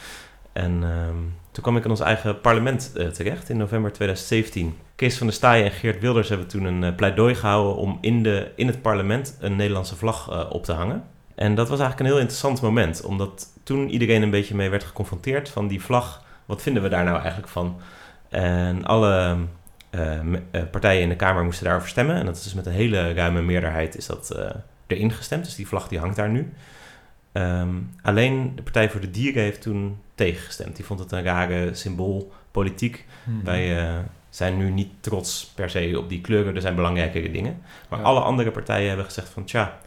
En 0.52 0.82
ehm, 0.82 1.16
toen 1.50 1.62
kwam 1.62 1.76
ik 1.76 1.84
in 1.84 1.90
ons 1.90 2.00
eigen 2.00 2.40
parlement 2.40 2.92
eh, 2.96 3.08
terecht 3.08 3.48
in 3.48 3.56
november 3.56 3.92
2017. 3.92 4.76
Kees 4.96 5.18
van 5.18 5.26
der 5.26 5.36
Staaij 5.36 5.64
en 5.64 5.70
Geert 5.70 6.00
Wilders 6.00 6.28
hebben 6.28 6.46
toen 6.46 6.64
een 6.64 6.94
pleidooi 6.94 7.34
gehouden 7.34 7.76
om 7.76 7.98
in, 8.00 8.22
de, 8.22 8.50
in 8.56 8.66
het 8.66 8.82
parlement 8.82 9.36
een 9.40 9.56
Nederlandse 9.56 9.96
vlag 9.96 10.50
op 10.50 10.64
te 10.64 10.72
hangen. 10.72 11.04
En 11.34 11.54
dat 11.54 11.68
was 11.68 11.78
eigenlijk 11.78 12.00
een 12.00 12.14
heel 12.14 12.24
interessant 12.24 12.62
moment, 12.62 13.02
omdat 13.02 13.46
toen 13.62 13.88
iedereen 13.88 14.22
een 14.22 14.30
beetje 14.30 14.54
mee 14.54 14.70
werd 14.70 14.84
geconfronteerd 14.84 15.48
van 15.48 15.68
die 15.68 15.82
vlag. 15.82 16.24
Wat 16.46 16.62
vinden 16.62 16.82
we 16.82 16.88
daar 16.88 17.04
nou 17.04 17.18
eigenlijk 17.18 17.48
van? 17.48 17.80
En 18.28 18.84
alle 18.84 19.16
eh, 19.18 19.34
me- 19.34 19.42
eh, 19.42 19.59
partijen 20.70 21.02
in 21.02 21.08
de 21.08 21.16
Kamer 21.16 21.44
moesten 21.44 21.64
daarover 21.64 21.88
stemmen. 21.88 22.16
En 22.16 22.26
dat 22.26 22.36
is 22.36 22.42
dus 22.42 22.54
met 22.54 22.66
een 22.66 22.72
hele 22.72 23.12
ruime 23.12 23.42
meerderheid 23.42 23.96
is 23.96 24.06
dat 24.06 24.30
eh, 24.30 24.50
erin 24.86 25.12
gestemd. 25.12 25.44
Dus 25.44 25.54
die 25.54 25.66
vlag 25.68 25.88
die 25.88 25.98
hangt 25.98 26.16
daar 26.16 26.28
nu. 26.30 26.52
Ehm, 27.32 27.68
alleen 28.02 28.52
de 28.56 28.62
Partij 28.62 28.90
voor 28.90 29.00
de 29.00 29.10
Dieren 29.10 29.42
heeft 29.42 29.62
toen 29.62 29.98
tegengestemd. 30.14 30.76
Die 30.76 30.84
vond 30.84 31.00
het 31.00 31.12
een 31.12 31.22
rare 31.22 31.74
symboolpolitiek. 31.74 33.06
Mhm. 33.24 33.44
Wij 33.44 33.78
eh, 33.88 33.98
zijn 34.30 34.56
nu 34.56 34.70
niet 34.70 34.90
trots 35.00 35.52
per 35.54 35.70
se 35.70 35.94
op 35.98 36.08
die 36.08 36.20
kleuren. 36.20 36.54
Er 36.54 36.60
zijn 36.60 36.74
belangrijkere 36.74 37.30
dingen. 37.30 37.62
Maar 37.88 37.98
Ja. 37.98 38.04
alle 38.04 38.20
andere 38.20 38.50
partijen 38.50 38.86
hebben 38.88 39.04
gezegd 39.06 39.28
van... 39.28 39.44
Tja, 39.44 39.78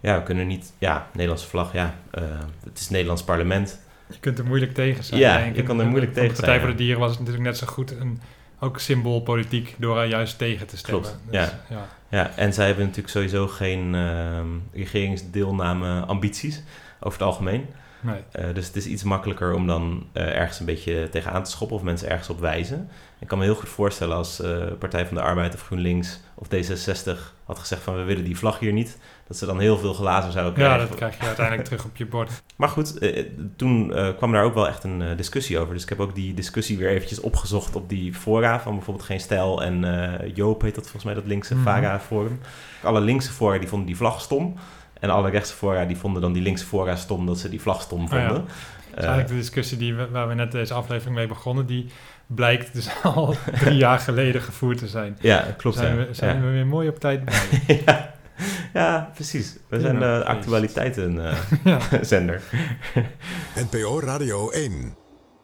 ja, 0.00 0.16
we 0.18 0.22
kunnen 0.22 0.46
niet... 0.46 0.72
Ja, 0.78 1.06
Nederlandse 1.12 1.46
vlag, 1.48 1.72
ja. 1.72 1.94
eh, 2.10 2.22
het 2.64 2.76
is 2.78 2.82
het 2.82 2.90
Nederlands 2.90 3.22
parlement. 3.22 3.80
Je 4.06 4.18
kunt 4.20 4.38
er 4.38 4.46
moeilijk 4.46 4.74
tegen 4.74 5.04
zijn. 5.04 5.20
Ja, 5.20 5.38
je 5.38 5.62
kan 5.62 5.80
er 5.80 5.86
moeilijk 5.86 6.12
Van 6.12 6.22
de 6.22 6.28
tegen 6.28 6.34
Partij 6.34 6.44
zijn, 6.54 6.60
voor 6.60 6.70
de 6.70 6.76
Dieren 6.84 7.00
was 7.00 7.18
natuurlijk 7.18 7.44
net 7.44 7.56
zo 7.58 7.66
goed 7.66 7.90
een, 7.90 8.20
ook 8.60 8.78
symboolpolitiek 8.78 9.74
door 9.78 9.98
er 9.98 10.06
juist 10.06 10.38
tegen 10.38 10.66
te 10.66 10.76
stemmen. 10.76 11.02
Klopt, 11.02 11.18
Dus, 11.24 11.34
ja. 11.34 11.60
ja. 11.68 11.88
Ja, 12.10 12.30
en 12.36 12.52
zij 12.52 12.66
hebben 12.66 12.84
natuurlijk 12.84 13.12
sowieso 13.12 13.46
geen 13.46 13.94
ehm, 13.94 14.46
regeringsdeelname 14.72 16.00
ambities 16.00 16.62
over 17.00 17.18
het 17.18 17.28
algemeen. 17.28 17.66
Nee. 18.00 18.20
Eh, 18.32 18.44
dus 18.54 18.66
het 18.66 18.76
is 18.76 18.86
iets 18.86 19.02
makkelijker 19.02 19.54
om 19.54 19.66
dan 19.66 20.06
eh, 20.12 20.36
ergens 20.36 20.60
een 20.60 20.66
beetje 20.66 21.08
tegenaan 21.10 21.42
te 21.42 21.50
schoppen 21.50 21.76
of 21.76 21.82
mensen 21.82 22.08
ergens 22.08 22.28
op 22.28 22.40
wijzen. 22.40 22.88
Ik 23.18 23.26
kan 23.28 23.38
me 23.38 23.44
heel 23.44 23.54
goed 23.54 23.68
voorstellen 23.68 24.16
als 24.16 24.40
eh, 24.40 24.66
Partij 24.78 25.06
van 25.06 25.16
de 25.16 25.22
Arbeid 25.22 25.54
of 25.54 25.62
GroenLinks 25.62 26.20
of 26.34 26.46
D66 26.46 27.18
had 27.44 27.58
gezegd 27.58 27.82
van 27.82 27.96
we 27.96 28.02
willen 28.02 28.24
die 28.24 28.36
vlag 28.38 28.58
hier 28.58 28.72
niet. 28.72 28.98
Dat 29.26 29.36
ze 29.36 29.46
dan 29.46 29.58
heel 29.60 29.78
veel 29.78 29.92
glazen 29.94 30.32
zouden 30.32 30.62
Ja, 30.62 30.66
krijgen. 30.68 30.88
dat 30.88 30.96
krijg 30.96 31.18
je 31.20 31.26
uiteindelijk 31.26 31.66
terug 31.68 31.84
op 31.84 31.96
je 31.96 32.06
bord. 32.06 32.42
Maar 32.56 32.68
goed, 32.68 33.12
toen 33.56 33.92
kwam 34.16 34.32
daar 34.32 34.44
ook 34.44 34.54
wel 34.54 34.68
echt 34.68 34.84
een 34.84 35.16
discussie 35.16 35.58
over. 35.58 35.74
Dus 35.74 35.82
ik 35.82 35.88
heb 35.88 36.00
ook 36.00 36.14
die 36.14 36.34
discussie 36.34 36.78
weer 36.78 36.88
eventjes 36.88 37.20
opgezocht 37.20 37.76
op 37.76 37.88
die 37.88 38.14
fora 38.14 38.60
van 38.60 38.74
bijvoorbeeld 38.74 39.06
Geen 39.06 39.20
Stijl 39.20 39.62
en 39.62 39.84
Joop 40.34 40.62
heet 40.62 40.74
dat 40.74 40.84
volgens 40.84 41.04
mij, 41.04 41.14
dat 41.14 41.26
linkse 41.26 41.54
Mhm. 41.54 41.62
Vara-forum. 41.62 42.40
Alle 42.82 43.00
linkse 43.00 43.30
fora 43.32 43.58
die 43.58 43.68
vonden 43.68 43.86
die 43.86 43.96
vlag 43.96 44.20
stom. 44.20 44.56
En 45.00 45.10
alle 45.10 45.30
rechtse 45.30 45.54
fora 45.54 45.84
die 45.84 45.96
vonden 45.96 46.22
dan 46.22 46.32
die 46.32 46.42
linkse 46.42 46.66
fora 46.66 46.96
stom 46.96 47.26
dat 47.26 47.38
ze 47.38 47.48
die 47.48 47.60
vlag 47.60 47.82
stom 47.82 48.04
Oh 48.04 48.10
ja. 48.10 48.26
vonden. 48.26 48.44
Dat 48.44 48.48
is 48.48 48.54
Eh, 48.94 48.98
eigenlijk 48.98 49.28
de 49.28 49.34
discussie 49.34 49.78
die 49.78 49.94
we, 49.94 50.08
waar 50.08 50.28
we 50.28 50.34
net 50.34 50.52
deze 50.52 50.74
aflevering 50.74 51.16
mee 51.16 51.26
begonnen, 51.26 51.66
die 51.66 51.86
blijkt 52.26 52.74
dus 52.74 52.88
al 53.02 53.34
drie 53.60 53.76
jaar 53.76 53.98
geleden 53.98 54.42
gevoerd 54.42 54.78
te 54.78 54.88
zijn. 54.88 55.16
ja, 55.20 55.54
klopt. 55.56 55.76
zijn 55.76 55.98
ja. 55.98 56.06
we, 56.06 56.14
zijn 56.14 56.36
ja. 56.36 56.42
we 56.42 56.50
weer 56.50 56.66
mooi 56.66 56.88
op 56.88 57.00
tijd 57.00 57.24
bij. 57.24 57.34
ja. 57.86 58.14
ja, 58.72 59.10
precies. 59.14 59.56
We 59.68 59.80
zijn 59.80 59.98
de 59.98 60.24
actualiteiten-zender. 60.24 62.40
ja. 62.94 63.02
NPO 63.70 64.00
Radio 64.00 64.50
1. 64.50 64.94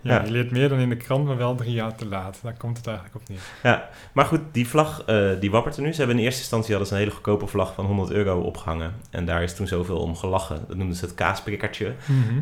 Ja, 0.06 0.14
Ja. 0.14 0.24
je 0.24 0.30
leert 0.30 0.50
meer 0.50 0.68
dan 0.68 0.78
in 0.78 0.88
de 0.88 0.96
krant, 0.96 1.24
maar 1.26 1.36
wel 1.36 1.54
drie 1.54 1.72
jaar 1.72 1.94
te 1.94 2.06
laat. 2.06 2.38
Daar 2.42 2.54
komt 2.58 2.76
het 2.76 2.86
eigenlijk 2.86 3.16
op 3.16 3.28
neer. 3.28 3.38
Ja, 3.62 3.88
maar 4.12 4.24
goed, 4.24 4.40
die 4.52 4.68
vlag 4.68 5.02
eh, 5.06 5.28
die 5.40 5.50
wappert 5.50 5.76
er 5.76 5.82
nu. 5.82 5.92
Ze 5.92 5.98
hebben 5.98 6.16
in 6.18 6.24
eerste 6.24 6.40
instantie 6.40 6.70
hadden 6.70 6.86
ze 6.88 6.94
een 6.94 7.00
hele 7.00 7.12
goedkope 7.12 7.46
vlag 7.46 7.74
van 7.74 7.84
100 7.84 8.10
euro 8.10 8.40
opgehangen. 8.40 8.92
En 9.10 9.24
daar 9.24 9.42
is 9.42 9.54
toen 9.54 9.66
zoveel 9.66 9.98
om 9.98 10.16
gelachen. 10.16 10.64
Dat 10.68 10.76
noemden 10.76 10.96
ze 10.96 11.04
het 11.04 11.14
kaasprikkertje. 11.14 11.92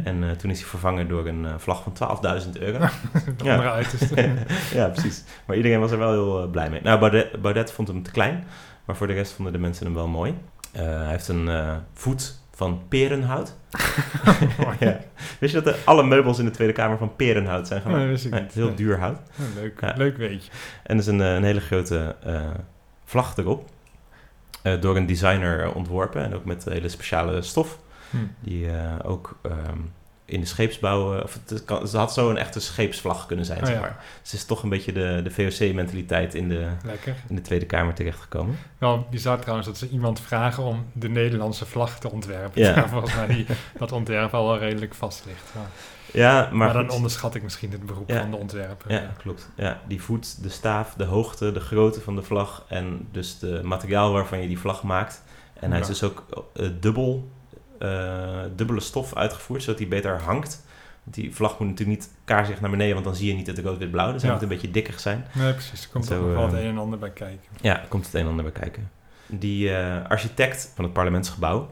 En 0.05 0.25
eh, 0.25 0.31
toen 0.31 0.51
is 0.51 0.59
hij 0.61 0.69
vervangen 0.69 1.09
door 1.09 1.27
een 1.27 1.45
eh, 1.47 1.55
vlag 1.59 1.83
van 1.83 2.19
12.000 2.45 2.51
euro. 2.61 2.79
de 3.39 3.45
ja. 3.45 3.53
andere 3.53 3.71
uiterste. 3.71 4.33
ja, 4.79 4.89
precies. 4.89 5.25
Maar 5.47 5.57
iedereen 5.57 5.81
was 5.81 5.91
er 5.91 5.99
wel 5.99 6.13
heel 6.13 6.49
blij 6.49 6.71
mee. 6.71 6.81
Nou, 6.83 6.99
Baudet, 6.99 7.43
Baudet 7.43 7.73
vond 7.73 7.89
hem 7.89 8.03
te 8.03 8.11
klein. 8.11 8.45
Maar 8.85 8.97
voor 8.97 9.07
de 9.07 9.13
rest 9.13 9.33
vonden 9.33 9.53
de 9.53 9.59
mensen 9.59 9.85
hem 9.87 9.95
wel 9.95 10.09
mooi. 10.09 10.35
Hij 10.73 11.09
heeft 11.11 11.29
een 11.29 11.51
voet 11.95 12.43
van 12.55 12.81
perenhout. 12.89 13.57
ja. 14.81 15.01
Wist 15.41 15.55
je 15.55 15.61
dat 15.63 15.75
de, 15.75 15.81
alle 15.85 16.03
meubels 16.05 16.39
in 16.39 16.45
de 16.45 16.51
Tweede 16.51 16.73
Kamer 16.73 16.99
van 16.99 17.17
perenhout 17.17 17.67
zijn 17.67 17.81
gemaakt? 17.81 18.01
Nee, 18.01 18.09
wist 18.11 18.25
ik 18.25 18.31
Nee, 18.31 18.41
het 18.41 18.51
is 18.51 18.57
heel 18.57 18.67
Nee. 18.67 18.75
duur 18.75 18.99
hout. 18.99 19.19
Ja, 19.35 19.45
leuk, 19.61 19.81
Ja. 19.81 19.95
leuk 19.97 20.17
weetje. 20.17 20.51
En 20.83 20.95
er 20.97 21.01
is 21.03 21.07
een, 21.07 21.21
eh, 21.21 21.35
een 21.35 21.45
hele 21.45 21.61
grote 21.61 22.17
eh, 22.25 22.51
vlag 23.05 23.37
erop. 23.37 23.69
Eh, 24.63 24.81
door 24.81 24.97
een 24.97 25.07
designer 25.07 25.75
ontworpen. 25.75 26.23
En 26.25 26.35
ook 26.35 26.45
met 26.45 26.65
hele 26.65 26.89
speciale 26.89 27.43
stof. 27.43 27.79
Hm. 28.11 28.17
Die 28.41 28.67
ook 29.03 29.39
ehm, 29.43 29.79
in 30.25 30.41
de 30.41 30.47
scheepsbouw... 30.47 31.17
eh, 31.17 31.25
Of 31.25 31.39
het 31.49 31.65
kan, 31.65 31.89
ze 31.89 31.97
had 31.97 32.13
zo 32.13 32.31
een 32.31 32.37
echte 32.37 32.61
scheepsvlag 32.61 33.27
kunnen 33.27 33.45
zijn, 33.45 33.61
Oh, 33.61 33.67
zeg 33.67 33.81
maar. 33.81 33.97
Dus 34.23 34.31
het 34.31 34.41
is 34.41 34.47
toch 34.47 34.63
een 34.63 34.69
beetje 34.69 34.93
de, 34.93 35.21
de 35.25 35.31
VOC-mentaliteit 35.31 36.35
in 36.35 36.49
de, 36.49 36.69
Lekker. 36.85 37.15
in 37.29 37.35
de 37.37 37.41
Tweede 37.43 37.67
Kamer 37.67 37.95
terechtgekomen. 37.95 38.59
Wel 38.79 39.07
bizar 39.11 39.39
trouwens 39.39 39.67
dat 39.69 39.79
ze 39.79 39.89
iemand 39.89 40.21
vragen 40.21 40.63
om 40.63 40.87
de 40.93 41.09
Nederlandse 41.09 41.67
vlag 41.67 41.99
te 41.99 42.11
ontwerpen. 42.11 42.63
Ja. 42.63 42.75
Ja. 42.77 42.89
volgens 42.89 43.15
mij 43.15 43.27
die, 43.27 43.47
dat 43.79 43.93
ontwerp 43.93 44.35
al 44.35 44.47
wel 44.47 44.59
redelijk 44.59 44.95
vast 44.95 45.25
ligt. 45.27 45.51
Ja. 45.55 45.61
Ja, 46.13 46.41
Maar, 46.41 46.55
maar, 46.55 46.73
dan 46.73 46.85
goed. 46.85 46.95
onderschat 46.95 47.35
ik 47.35 47.43
misschien 47.43 47.73
het 47.73 47.87
beroep 47.87 48.11
Ja. 48.11 48.21
van 48.21 48.31
de 48.31 48.37
ontwerper. 48.37 48.93
Ja, 48.93 49.13
klopt. 49.19 49.49
Ja, 49.57 49.81
die 49.89 50.03
voet, 50.03 50.43
de 50.43 50.49
staaf, 50.49 50.95
de 50.95 51.05
hoogte, 51.05 51.53
de 51.53 51.61
grootte 51.61 52.01
van 52.01 52.17
de 52.17 52.23
vlag 52.23 52.65
en 52.69 53.09
dus 53.13 53.39
de 53.39 53.61
materiaal 53.65 54.13
waarvan 54.13 54.41
je 54.41 54.47
die 54.49 54.59
vlag 54.59 54.83
maakt. 54.83 55.23
En 55.61 55.71
hij 55.71 55.81
is 55.81 55.87
dus 55.87 56.03
ook 56.03 56.25
eh, 56.55 56.69
dubbel, 56.81 57.31
dubbele 58.57 58.81
stof 58.81 59.15
uitgevoerd, 59.17 59.63
zodat 59.63 59.79
hij 59.79 59.89
beter 59.89 60.21
hangt 60.23 60.63
Want 61.05 61.17
die 61.17 61.35
vlag 61.35 61.59
moet 61.59 61.69
natuurlijk 61.69 61.99
niet 61.99 62.11
kaarsrecht 62.25 62.61
naar 62.61 62.71
beneden, 62.71 62.93
want 62.95 63.05
dan 63.07 63.15
zie 63.15 63.29
je 63.29 63.35
niet 63.35 63.47
het 63.47 63.59
rood-wit-blauw. 63.59 64.13
Dus 64.13 64.21
hij 64.23 64.31
Ja. 64.31 64.37
moet 64.37 64.43
een 64.43 64.51
beetje 64.55 64.71
dikker 64.71 64.99
zijn. 65.01 65.27
Nee, 65.33 65.53
precies. 65.53 65.83
Er 65.85 65.89
komt 65.93 66.05
Zo, 66.05 66.21
nog 66.27 66.35
wel 66.35 66.45
het 66.47 66.55
eh, 66.55 66.61
een 66.65 66.69
en 66.71 66.79
ander 66.79 66.99
bij 66.99 67.11
kijken. 67.11 67.49
Ja, 67.61 67.75
daar 67.75 67.87
komt 67.89 68.05
het 68.05 68.15
een 68.15 68.21
en 68.21 68.27
ander 68.29 68.45
bij 68.45 68.53
kijken. 68.53 68.91
Die 69.27 69.77
eh, 69.77 70.09
architect 70.09 70.73
van 70.75 70.85
het 70.85 70.93
parlementsgebouw, 70.93 71.71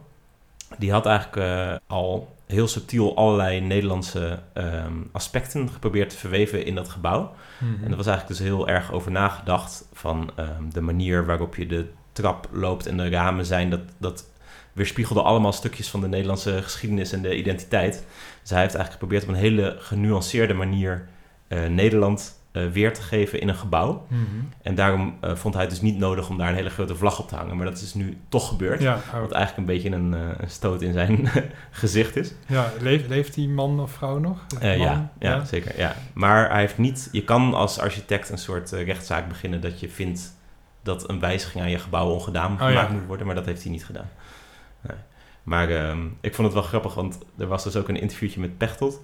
die 0.78 0.92
had 0.92 1.06
eigenlijk 1.06 1.36
eh, 1.36 1.76
al 1.86 2.36
heel 2.46 2.68
subtiel 2.68 3.16
allerlei 3.16 3.60
Nederlandse 3.60 4.38
ehm, 4.52 4.92
aspecten 5.12 5.68
geprobeerd 5.70 6.10
te 6.10 6.16
verweven 6.16 6.64
in 6.64 6.74
dat 6.74 6.88
gebouw. 6.88 7.34
Mhm. 7.58 7.84
En 7.84 7.90
er 7.90 7.96
was 7.96 8.06
eigenlijk 8.06 8.38
dus 8.38 8.48
heel 8.48 8.68
erg 8.68 8.92
over 8.92 9.10
nagedacht 9.10 9.88
van 9.92 10.30
ehm, 10.36 10.68
de 10.72 10.80
manier 10.80 11.26
waarop 11.26 11.54
je 11.54 11.66
de 11.66 11.86
trap 12.12 12.48
loopt 12.50 12.86
en 12.86 12.96
de 12.96 13.08
ramen 13.08 13.46
zijn. 13.46 13.70
Dat, 13.70 13.80
dat 13.98 14.24
weerspiegelde 14.72 15.22
allemaal 15.22 15.52
stukjes 15.52 15.88
van 15.88 16.00
de 16.00 16.08
Nederlandse 16.08 16.62
geschiedenis 16.62 17.12
en 17.12 17.22
de 17.22 17.36
identiteit. 17.36 18.04
Dus 18.40 18.50
hij 18.50 18.60
heeft 18.60 18.74
eigenlijk 18.74 18.90
geprobeerd 18.92 19.22
op 19.22 19.28
een 19.28 19.34
hele 19.34 19.76
genuanceerde 19.78 20.54
manier 20.54 21.06
eh, 21.48 21.66
Nederland 21.66 22.40
eh, 22.52 22.66
weer 22.66 22.94
te 22.94 23.02
geven 23.02 23.40
in 23.40 23.48
een 23.48 23.54
gebouw. 23.54 24.06
Mhm. 24.08 24.20
En 24.62 24.74
daarom 24.74 25.16
eh, 25.20 25.34
vond 25.34 25.54
hij 25.54 25.62
het 25.62 25.72
dus 25.72 25.80
niet 25.80 25.98
nodig 25.98 26.28
om 26.28 26.38
daar 26.38 26.48
een 26.48 26.54
hele 26.54 26.70
grote 26.70 26.96
vlag 26.96 27.18
op 27.20 27.28
te 27.28 27.34
hangen. 27.34 27.56
Maar 27.56 27.66
dat 27.66 27.80
is 27.80 27.94
nu 27.94 28.18
toch 28.28 28.48
gebeurd. 28.48 28.82
Ja, 28.82 29.00
Wat 29.20 29.32
eigenlijk 29.32 29.56
een 29.56 29.74
beetje 29.74 29.90
een, 29.90 30.12
een 30.12 30.50
stoot 30.50 30.82
in 30.82 30.92
zijn 30.92 31.28
gezicht 31.70 32.16
is. 32.16 32.32
ja 32.46 32.72
leeft, 32.80 33.08
leeft 33.08 33.34
die 33.34 33.48
man 33.48 33.80
of 33.80 33.90
vrouw 33.90 34.18
nog? 34.18 34.38
Man? 34.60 34.78
ja, 34.78 35.12
ja, 35.18 35.44
zeker. 35.44 35.78
Ja. 35.78 35.94
Maar 36.12 36.50
hij 36.50 36.60
heeft 36.60 36.78
niet. 36.78 37.08
Je 37.12 37.24
kan 37.24 37.54
als 37.54 37.78
architect 37.78 38.28
een 38.28 38.38
soort 38.38 38.70
rechtszaak 38.70 39.28
beginnen 39.28 39.60
dat 39.60 39.80
je 39.80 39.88
vindt 39.88 40.40
dat 40.82 41.08
een 41.08 41.20
wijziging 41.20 41.64
aan 41.64 41.70
je 41.70 41.78
gebouw 41.78 42.08
ongedaan 42.08 42.52
Oh, 42.52 42.58
gemaakt 42.66 42.88
ja. 42.88 42.94
moet 42.94 43.06
worden, 43.06 43.26
maar 43.26 43.34
dat 43.34 43.46
heeft 43.46 43.62
hij 43.62 43.72
niet 43.72 43.84
gedaan. 43.84 44.10
Nee. 45.44 45.66
Maar 45.66 45.68
ehm, 45.70 45.98
ik 46.20 46.34
vond 46.34 46.46
het 46.46 46.56
wel 46.56 46.66
grappig, 46.66 46.94
want 46.94 47.18
er 47.38 47.46
was 47.46 47.64
dus 47.64 47.76
ook 47.76 47.88
een 47.88 48.00
interviewtje 48.00 48.40
met 48.40 48.58
Pechtold. 48.58 49.00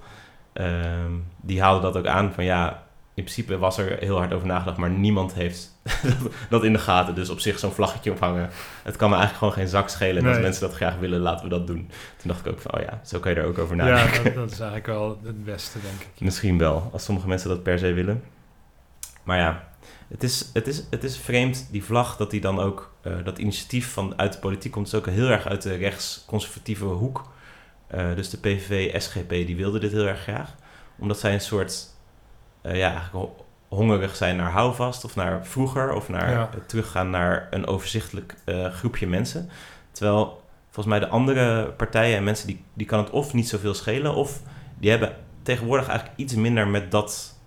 Ehm, 0.52 1.12
die 1.40 1.60
haalde 1.62 1.80
dat 1.80 1.96
ook 1.96 2.06
aan 2.06 2.32
van 2.32 2.44
ja, 2.44 2.86
in 3.14 3.24
principe 3.24 3.58
was 3.58 3.78
er 3.78 3.96
heel 4.00 4.16
hard 4.16 4.32
over 4.32 4.46
nagedacht, 4.46 4.76
maar 4.76 4.90
niemand 4.90 5.34
heeft 5.34 5.80
dat- 6.50 6.64
in 6.64 6.72
de 6.72 6.78
gaten. 6.78 7.14
Dus 7.14 7.30
op 7.30 7.40
zich 7.40 7.58
zo'n 7.58 7.70
vlaggetje 7.72 8.12
ophangen, 8.12 8.50
het 8.82 8.96
kan 8.96 9.10
me 9.10 9.16
eigenlijk 9.16 9.38
gewoon 9.38 9.52
geen 9.64 9.68
zak 9.72 9.88
schelen. 9.88 10.16
En 10.22 10.24
als 10.26 10.34
Nee. 10.34 10.42
mensen 10.44 10.66
dat 10.66 10.74
graag 10.76 10.96
willen, 10.96 11.20
laten 11.20 11.44
we 11.44 11.50
dat 11.50 11.66
doen. 11.66 11.90
Toen 12.16 12.30
dacht 12.30 12.46
ik 12.46 12.52
ook 12.52 12.60
van, 12.60 12.74
oh 12.74 12.80
ja, 12.80 13.00
zo 13.04 13.18
kan 13.18 13.32
je 13.32 13.38
er 13.40 13.46
ook 13.46 13.58
over 13.58 13.76
Ja, 13.76 13.84
nadenken. 13.84 14.24
dat, 14.24 14.34
dat 14.34 14.50
is 14.50 14.58
eigenlijk 14.60 14.86
wel 14.86 15.20
het 15.24 15.44
beste, 15.44 15.78
denk 15.80 16.00
ik. 16.00 16.20
Misschien 16.24 16.58
wel, 16.58 16.88
als 16.92 17.04
sommige 17.04 17.28
mensen 17.28 17.48
dat 17.48 17.62
per 17.62 17.78
se 17.78 17.92
willen. 17.92 18.22
Maar 19.22 19.38
ja, 19.38 19.67
het 20.08 20.22
is, 20.22 20.50
het 20.52 20.66
is, 20.66 20.82
het 20.90 21.04
is 21.04 21.18
vreemd, 21.18 21.68
die 21.70 21.84
vlag, 21.84 22.16
dat 22.16 22.30
die 22.30 22.40
dan 22.40 22.60
ook, 22.60 22.92
eh, 23.00 23.12
dat 23.24 23.38
initiatief 23.38 23.92
van 23.92 24.18
uit 24.18 24.32
de 24.32 24.38
politiek 24.38 24.72
komt, 24.72 24.86
is 24.86 24.94
ook 24.94 25.06
heel 25.06 25.28
erg 25.28 25.46
uit 25.46 25.62
de 25.62 25.74
rechtsconservatieve 25.74 26.84
hoek. 26.84 27.28
Eh, 27.86 28.14
dus 28.14 28.30
de 28.30 28.38
PVV, 28.38 29.00
SGP, 29.02 29.28
die 29.28 29.56
wilden 29.56 29.80
dit 29.80 29.92
heel 29.92 30.06
erg 30.06 30.20
graag. 30.20 30.54
Omdat 30.98 31.18
zij 31.18 31.32
een 31.32 31.40
soort, 31.40 31.86
eh, 32.62 32.76
ja, 32.76 32.90
eigenlijk 32.92 33.30
hongerig 33.68 34.16
zijn 34.16 34.36
naar 34.36 34.50
houvast 34.50 35.04
of 35.04 35.16
naar 35.16 35.46
vroeger 35.46 35.92
of 35.92 36.08
naar 36.08 36.30
Ja. 36.30 36.50
teruggaan 36.66 37.10
naar 37.10 37.48
een 37.50 37.66
overzichtelijk 37.66 38.34
groepje 38.72 39.06
mensen. 39.06 39.50
Terwijl 39.92 40.42
volgens 40.64 40.86
mij 40.86 40.98
de 40.98 41.08
andere 41.08 41.72
partijen 41.72 42.16
en 42.16 42.24
mensen, 42.24 42.46
die, 42.46 42.64
die 42.74 42.86
kan 42.86 42.98
het 42.98 43.10
of 43.10 43.32
niet 43.34 43.48
zoveel 43.48 43.74
schelen 43.74 44.14
of 44.14 44.42
die 44.78 44.90
hebben 44.90 45.16
tegenwoordig 45.42 45.88
eigenlijk 45.88 46.18
iets 46.18 46.34
minder 46.34 46.68
met 46.68 46.90
dat, 46.90 47.37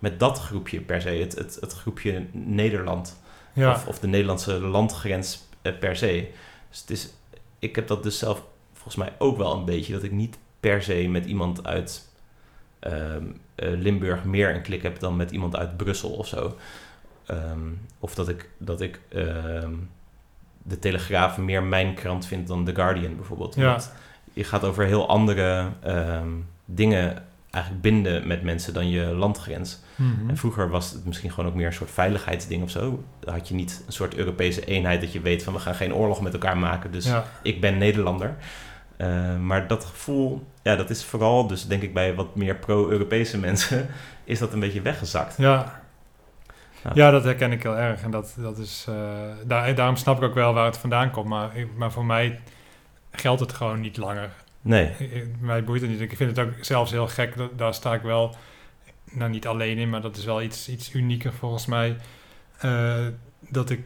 met 0.00 0.18
dat 0.18 0.38
groepje 0.38 0.80
per 0.80 1.00
se. 1.00 1.08
Het, 1.08 1.34
het, 1.34 1.56
het 1.60 1.72
groepje 1.72 2.26
Nederland. 2.32 3.20
Ja, 3.52 3.70
Of, 3.70 3.86
of 3.86 3.98
de 3.98 4.06
Nederlandse 4.06 4.60
landgrens 4.60 5.48
eh, 5.62 5.78
per 5.78 5.96
se. 5.96 6.28
Dus 6.68 6.80
het 6.80 6.90
is, 6.90 7.12
ik 7.58 7.76
heb 7.76 7.86
dat 7.86 8.02
dus 8.02 8.18
zelf 8.18 8.42
volgens 8.72 8.96
mij 8.96 9.12
ook 9.18 9.36
wel 9.36 9.56
een 9.56 9.64
beetje. 9.64 9.92
Dat 9.92 10.02
ik 10.02 10.12
niet 10.12 10.38
per 10.60 10.82
se 10.82 11.08
met 11.08 11.24
iemand 11.26 11.66
uit 11.66 12.08
ehm, 12.78 13.24
eh, 13.54 13.68
Limburg 13.70 14.24
meer 14.24 14.54
een 14.54 14.62
klik 14.62 14.82
heb 14.82 14.98
dan 14.98 15.16
met 15.16 15.30
iemand 15.30 15.56
uit 15.56 15.76
Brussel 15.76 16.10
of 16.10 16.26
zo. 16.26 16.56
Ehm, 17.26 17.68
of 17.98 18.14
dat 18.14 18.28
ik, 18.28 18.48
dat 18.58 18.80
ik 18.80 19.00
ehm, 19.08 19.74
de 20.62 20.78
Telegraaf 20.78 21.38
meer 21.38 21.62
mijn 21.62 21.94
krant 21.94 22.26
vind 22.26 22.46
dan 22.46 22.64
The 22.64 22.74
Guardian 22.74 23.16
bijvoorbeeld. 23.16 23.54
Ja. 23.54 23.80
Je 24.32 24.44
gaat 24.44 24.64
over 24.64 24.84
heel 24.84 25.08
andere 25.08 25.68
dingen 26.64 27.24
eigenlijk 27.50 27.82
binden 27.82 28.26
met 28.26 28.42
mensen 28.42 28.74
dan 28.74 28.90
je 28.90 29.04
landgrens. 29.04 29.80
Mhm. 29.94 30.28
En 30.28 30.36
vroeger 30.36 30.68
was 30.70 30.90
het 30.90 31.04
misschien 31.04 31.30
gewoon 31.30 31.50
ook 31.50 31.56
meer 31.56 31.66
een 31.66 31.72
soort 31.72 31.90
veiligheidsding 31.90 32.62
of 32.62 32.70
zo. 32.70 33.04
Dan 33.20 33.34
had 33.34 33.48
je 33.48 33.54
niet 33.54 33.82
een 33.86 33.92
soort 33.92 34.14
Europese 34.14 34.64
eenheid 34.64 35.00
dat 35.00 35.12
je 35.12 35.20
weet 35.20 35.42
van 35.42 35.52
we 35.52 35.58
gaan 35.58 35.74
geen 35.74 35.94
oorlog 35.94 36.20
met 36.20 36.32
elkaar 36.32 36.58
maken, 36.58 36.92
dus 36.92 37.04
ja. 37.04 37.24
ik 37.42 37.60
ben 37.60 37.78
Nederlander. 37.78 38.36
Eh, 38.96 39.36
maar 39.36 39.66
dat 39.66 39.84
gevoel, 39.84 40.46
ja, 40.62 40.76
dat 40.76 40.90
is 40.90 41.04
vooral 41.04 41.46
dus 41.46 41.66
denk 41.66 41.82
ik 41.82 41.94
bij 41.94 42.14
wat 42.14 42.36
meer 42.36 42.56
pro-Europese 42.56 43.38
mensen, 43.48 43.88
is 44.24 44.38
dat 44.38 44.52
een 44.52 44.60
beetje 44.60 44.82
weggezakt. 44.82 45.36
Ja. 45.36 45.80
Ja. 46.82 46.90
ja, 46.94 47.10
dat 47.10 47.24
herken 47.24 47.52
ik 47.52 47.62
heel 47.62 47.76
erg. 47.76 48.02
En 48.02 48.10
dat, 48.10 48.34
dat 48.36 48.58
is, 48.58 48.86
eh, 48.88 48.94
daar, 49.46 49.74
daarom 49.74 49.96
snap 49.96 50.16
ik 50.16 50.22
ook 50.22 50.34
wel 50.34 50.54
waar 50.54 50.64
het 50.64 50.78
vandaan 50.78 51.10
komt. 51.10 51.28
Maar, 51.28 51.50
maar 51.76 51.92
voor 51.92 52.04
mij 52.04 52.40
geldt 53.10 53.40
het 53.40 53.52
gewoon 53.52 53.80
niet 53.80 53.96
langer. 53.96 54.30
Nee, 54.62 54.90
mij 55.40 55.64
boeit 55.64 55.80
het 55.80 55.90
niet. 55.90 56.00
Ik 56.00 56.16
vind 56.16 56.36
het 56.36 56.46
ook 56.46 56.52
zelfs 56.60 56.90
heel 56.90 57.08
gek. 57.08 57.36
Dat, 57.36 57.58
daar 57.58 57.74
sta 57.74 57.94
ik 57.94 58.02
wel, 58.02 58.36
nou 59.10 59.30
niet 59.30 59.46
alleen 59.46 59.78
in, 59.78 59.90
maar 59.90 60.00
dat 60.00 60.16
is 60.16 60.24
wel 60.24 60.42
iets, 60.42 60.68
iets 60.68 60.94
unieker 60.94 61.32
volgens 61.32 61.66
mij. 61.66 61.96
eh, 62.58 63.06
dat 63.48 63.70
ik 63.70 63.80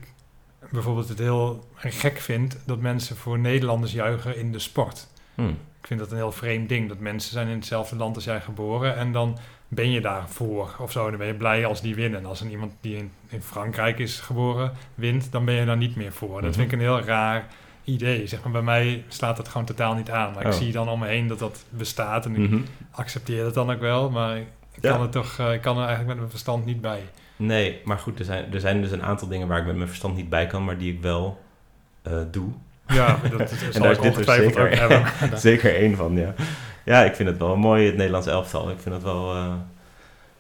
bijvoorbeeld 0.71 1.09
het 1.09 1.19
heel 1.19 1.69
gek 1.75 2.19
vind 2.21 2.59
dat 2.67 2.81
mensen 2.81 3.17
voor 3.17 3.39
Nederlanders 3.39 3.93
juichen 3.93 4.37
in 4.37 4.53
de 4.53 4.59
sport. 4.59 5.07
Hm. 5.35 5.49
Ik 5.81 5.87
vind 5.91 6.01
dat 6.01 6.11
een 6.11 6.17
heel 6.17 6.33
vreemd 6.33 6.69
ding. 6.69 6.89
Dat 6.89 6.99
mensen 6.99 7.33
zijn 7.33 7.49
in 7.49 7.57
hetzelfde 7.57 7.97
land 7.97 8.15
als 8.15 8.25
jij 8.25 8.41
geboren. 8.41 8.97
En 8.97 9.13
dan 9.13 9.39
ben 9.69 9.91
je 9.91 10.01
daarvoor 10.01 10.77
of 10.81 10.93
zo. 10.93 11.09
Dan 11.09 11.19
ben 11.19 11.27
je 11.27 11.35
blij 11.35 11.67
als 11.67 11.81
die 11.81 11.95
winnen. 11.95 12.21
En 12.21 12.27
als 12.27 12.41
een 12.41 12.51
iemand 12.51 12.73
die 12.81 12.97
in, 12.97 13.11
in 13.29 13.43
Frankrijk 13.43 13.99
is 13.99 14.21
geboren 14.21 14.73
wint, 14.95 15.33
dan 15.33 15.45
ben 15.45 15.55
je 15.55 15.65
daar 15.65 15.77
niet 15.77 15.97
meer 15.97 16.13
voor. 16.13 16.41
Dat 16.41 16.51
Mhm. 16.51 16.53
vind 16.61 16.73
ik 16.73 16.79
een 16.79 16.85
heel 16.85 17.01
raar 17.01 17.47
idee. 17.85 18.27
Zeg 18.27 18.43
maar, 18.43 18.53
bij 18.53 18.63
mij 18.63 19.05
slaat 19.09 19.37
dat 19.37 19.49
gewoon 19.49 19.67
totaal 19.67 19.95
niet 19.95 20.11
aan. 20.11 20.33
Maar 20.33 20.47
ik 20.47 20.53
Oh. 20.53 20.59
zie 20.59 20.73
dan 20.73 20.89
om 20.89 20.99
me 21.01 21.07
heen 21.07 21.27
dat 21.29 21.39
dat 21.39 21.65
bestaat. 21.71 22.25
En 22.27 22.37
ik 22.43 22.51
Mhm. 22.51 22.61
accepteer 22.91 23.45
het 23.45 23.55
dan 23.55 23.71
ook 23.73 23.81
wel. 23.81 24.11
Maar 24.11 24.37
ik 24.37 24.47
Ja. 24.81 24.91
kan, 24.91 25.03
het 25.03 25.13
toch, 25.13 25.39
eh, 25.39 25.53
ik 25.53 25.61
kan 25.61 25.73
er 25.75 25.79
eigenlijk 25.79 26.09
met 26.09 26.17
mijn 26.19 26.31
verstand 26.31 26.65
niet 26.65 26.81
bij. 26.81 27.01
Nee, 27.37 27.81
maar 27.85 27.99
goed, 27.99 28.19
er 28.19 28.25
zijn, 28.25 28.53
er 28.53 28.61
zijn 28.61 28.81
dus 28.83 28.91
een 28.91 29.03
aantal 29.03 29.29
dingen 29.29 29.49
waar 29.49 29.59
ik 29.59 29.67
met 29.67 29.77
mijn 29.77 29.89
verstand 29.89 30.17
niet 30.17 30.29
bij 30.29 30.47
kan, 30.47 30.65
maar 30.65 30.79
die 30.79 30.93
ik 30.93 31.01
wel 31.03 31.43
eh, 32.03 32.13
doe. 32.31 32.49
Ja, 32.87 33.19
dat, 33.31 33.39
dat 33.39 33.49
zal 33.73 33.83
daar 33.83 33.91
is 33.91 33.99
dit 33.99 34.19
ook 34.19 34.25
zeker. 34.25 34.79
hebben. 34.79 35.05
Zeker 35.39 35.75
één 35.77 35.97
van, 35.97 36.17
ja. 36.17 36.35
Ja, 36.85 37.05
ik 37.05 37.15
vind 37.15 37.29
het 37.29 37.39
wel 37.39 37.57
mooi, 37.57 37.87
het 37.87 37.97
Nederlands 37.97 38.27
elftal. 38.27 38.71
Ik 38.71 38.79
vind 38.81 38.95
het 38.95 39.05
wel... 39.05 39.35
eh, 39.35 39.53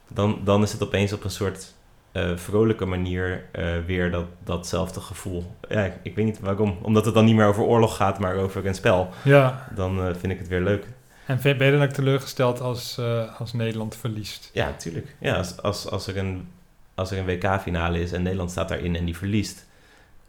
dan, 0.09 0.41
dan 0.45 0.63
is 0.63 0.73
het 0.73 0.83
opeens 0.83 1.13
op 1.13 1.25
een 1.25 1.31
soort 1.31 1.74
eh, 2.15 2.37
vrolijke 2.37 2.85
manier 2.85 3.45
eh, 3.53 3.67
weer 3.87 4.11
dat, 4.11 4.25
datzelfde 4.45 5.01
gevoel. 5.01 5.57
Ja, 5.69 5.85
ik, 5.85 5.93
ik 6.03 6.15
weet 6.15 6.25
niet 6.25 6.41
waarom. 6.41 6.79
Omdat 6.83 7.05
het 7.05 7.15
dan 7.15 7.25
niet 7.25 7.35
meer 7.35 7.47
over 7.47 7.63
oorlog 7.63 7.97
gaat, 7.97 8.19
maar 8.19 8.35
over 8.35 8.67
een 8.67 8.75
spel. 8.75 9.09
ja, 9.25 9.69
Dan 9.75 9.99
eh, 9.99 10.15
vind 10.19 10.33
ik 10.33 10.39
het 10.39 10.49
weer 10.49 10.61
leuk. 10.61 10.87
en 11.27 11.39
ben 11.43 11.65
je 11.65 11.73
dan 11.73 11.83
ook 11.83 11.91
teleurgesteld 11.91 12.61
als, 12.61 13.01
als 13.39 13.53
Nederland 13.53 13.97
verliest? 13.97 14.51
Ja, 14.53 14.73
tuurlijk. 14.73 15.15
Ja, 15.19 15.37
als, 15.37 15.63
als, 15.63 15.91
als 15.91 16.07
er 16.07 16.17
een, 16.17 16.49
als 16.95 17.11
er 17.11 17.19
een 17.19 17.25
WK-finale 17.25 18.01
is 18.01 18.13
en 18.13 18.23
Nederland 18.23 18.51
staat 18.51 18.69
daarin 18.69 18.97
en 18.97 19.05
die 19.05 19.17
verliest 19.17 19.67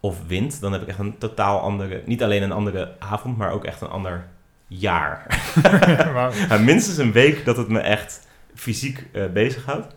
of 0.00 0.26
wint, 0.26 0.60
dan 0.60 0.72
heb 0.72 0.82
ik 0.82 0.88
echt 0.88 0.98
een 0.98 1.18
totaal 1.18 1.60
andere... 1.60 2.02
Niet 2.06 2.22
alleen 2.22 2.42
een 2.42 2.52
andere 2.52 2.92
avond, 2.98 3.36
maar 3.36 3.50
ook 3.52 3.64
echt 3.64 3.80
een 3.80 3.88
ander 3.88 4.26
jaar. 4.66 5.26
Ja, 6.48 6.58
minstens 6.58 6.96
een 6.96 7.12
week 7.12 7.44
dat 7.44 7.56
het 7.56 7.68
me 7.68 7.78
echt 7.80 8.26
fysiek 8.54 9.04
bezighoudt. 9.32 9.94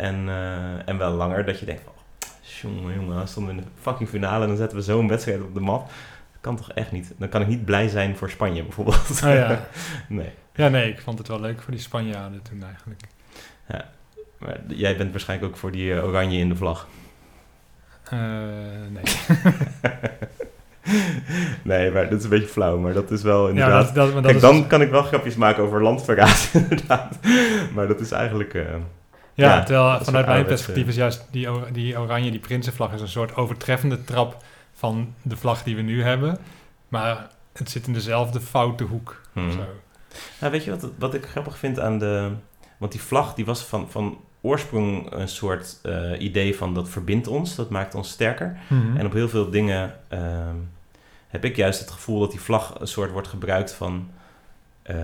En, 0.00 0.28
eh, 0.28 0.88
en 0.88 0.98
wel 0.98 1.10
langer 1.10 1.44
dat 1.44 1.58
je 1.58 1.66
denkt 1.66 1.82
van... 1.84 1.92
Jongen, 2.40 2.94
jongen, 2.94 3.20
we 3.20 3.26
stonden 3.26 3.56
in 3.56 3.62
de 3.62 3.68
fucking 3.80 4.08
finale 4.08 4.42
en 4.42 4.48
dan 4.48 4.56
zetten 4.56 4.78
we 4.78 4.84
zo'n 4.84 5.08
wedstrijd 5.08 5.40
op 5.40 5.54
de 5.54 5.60
mat. 5.60 5.80
Dat 6.32 6.40
kan 6.40 6.56
toch 6.56 6.72
echt 6.72 6.92
niet? 6.92 7.12
Dan 7.18 7.28
kan 7.28 7.40
ik 7.40 7.46
niet 7.46 7.64
blij 7.64 7.88
zijn 7.88 8.16
voor 8.16 8.30
Spanje 8.30 8.62
bijvoorbeeld. 8.62 9.22
Oh 9.24 9.34
ja. 9.34 9.66
nee. 10.08 10.30
Ja, 10.54 10.68
nee, 10.68 10.90
ik 10.90 11.00
vond 11.00 11.18
het 11.18 11.28
wel 11.28 11.40
leuk 11.40 11.62
voor 11.62 11.72
die 11.72 11.80
Spanjaarden 11.80 12.42
toen 12.42 12.62
eigenlijk. 12.62 13.02
Maar 14.40 14.60
jij 14.66 14.96
bent 14.96 15.10
waarschijnlijk 15.10 15.52
ook 15.52 15.58
voor 15.58 15.70
die 15.70 15.94
eh, 15.94 16.04
oranje 16.04 16.38
in 16.38 16.48
de 16.48 16.56
vlag. 16.56 16.88
Eh, 18.04 18.18
nee. 18.90 19.02
nee, 21.62 21.90
maar 21.90 22.08
dat 22.08 22.18
is 22.18 22.24
een 22.24 22.30
beetje 22.30 22.46
flauw, 22.46 22.78
maar 22.78 22.92
dat 22.92 23.10
is 23.10 23.22
wel 23.22 23.42
ja, 23.42 23.48
inderdaad... 23.48 23.84
dat, 23.84 23.94
dat, 23.94 24.04
maar 24.04 24.22
dat 24.22 24.24
Kijk, 24.24 24.34
is 24.34 24.40
dan 24.40 24.66
kan 24.66 24.82
ik 24.82 24.90
wel 24.90 25.02
grapjes 25.02 25.36
maken 25.36 25.62
over 25.62 25.82
landverraad, 25.82 26.50
inderdaad. 26.62 27.18
Maar 27.74 27.86
dat 27.86 28.00
is 28.00 28.10
eigenlijk... 28.10 28.54
Ja, 29.34 29.56
ja, 29.56 29.62
terwijl 29.62 30.04
vanuit 30.04 30.26
mijn 30.26 30.44
perspectief 30.44 30.86
is 30.86 30.96
juist 30.96 31.26
die, 31.30 31.48
die 31.72 31.98
oranje, 31.98 32.30
die 32.30 32.40
prinsenvlag, 32.40 32.92
is 32.92 33.00
een 33.00 33.08
soort 33.08 33.36
overtreffende 33.36 34.04
trap 34.04 34.42
van 34.72 35.14
de 35.22 35.36
vlag 35.36 35.62
die 35.62 35.76
we 35.76 35.82
nu 35.82 36.02
hebben. 36.02 36.38
Maar 36.88 37.28
het 37.52 37.70
zit 37.70 37.86
in 37.86 37.92
dezelfde 37.92 38.40
foute 38.40 38.84
hoek. 38.84 39.20
hmm. 39.32 39.52
Zo. 39.52 39.64
Nou, 40.40 40.52
weet 40.52 40.64
je 40.64 40.70
wat, 40.70 40.90
wat 40.98 41.14
ik 41.14 41.26
grappig 41.26 41.58
vind 41.58 41.80
aan 41.80 41.98
de... 41.98 42.30
Want 42.76 42.92
die 42.92 43.00
vlag 43.00 43.34
die 43.34 43.44
was 43.44 43.62
van, 43.62 43.90
van 43.90 44.18
oorsprong 44.40 45.12
een 45.12 45.28
soort 45.28 45.78
eh, 45.82 46.20
idee 46.20 46.56
van 46.56 46.74
dat 46.74 46.88
verbindt 46.88 47.26
ons, 47.26 47.54
dat 47.54 47.70
maakt 47.70 47.94
ons 47.94 48.10
sterker. 48.10 48.58
Mhm. 48.66 48.96
En 48.96 49.06
op 49.06 49.12
heel 49.12 49.28
veel 49.28 49.50
dingen 49.50 49.94
ehm, 50.08 50.56
heb 51.28 51.44
ik 51.44 51.56
juist 51.56 51.80
het 51.80 51.90
gevoel 51.90 52.20
dat 52.20 52.30
die 52.30 52.40
vlag 52.40 52.80
een 52.80 52.88
soort 52.88 53.10
wordt 53.10 53.28
gebruikt 53.28 53.72
van... 53.72 54.10
eh, 54.94 54.96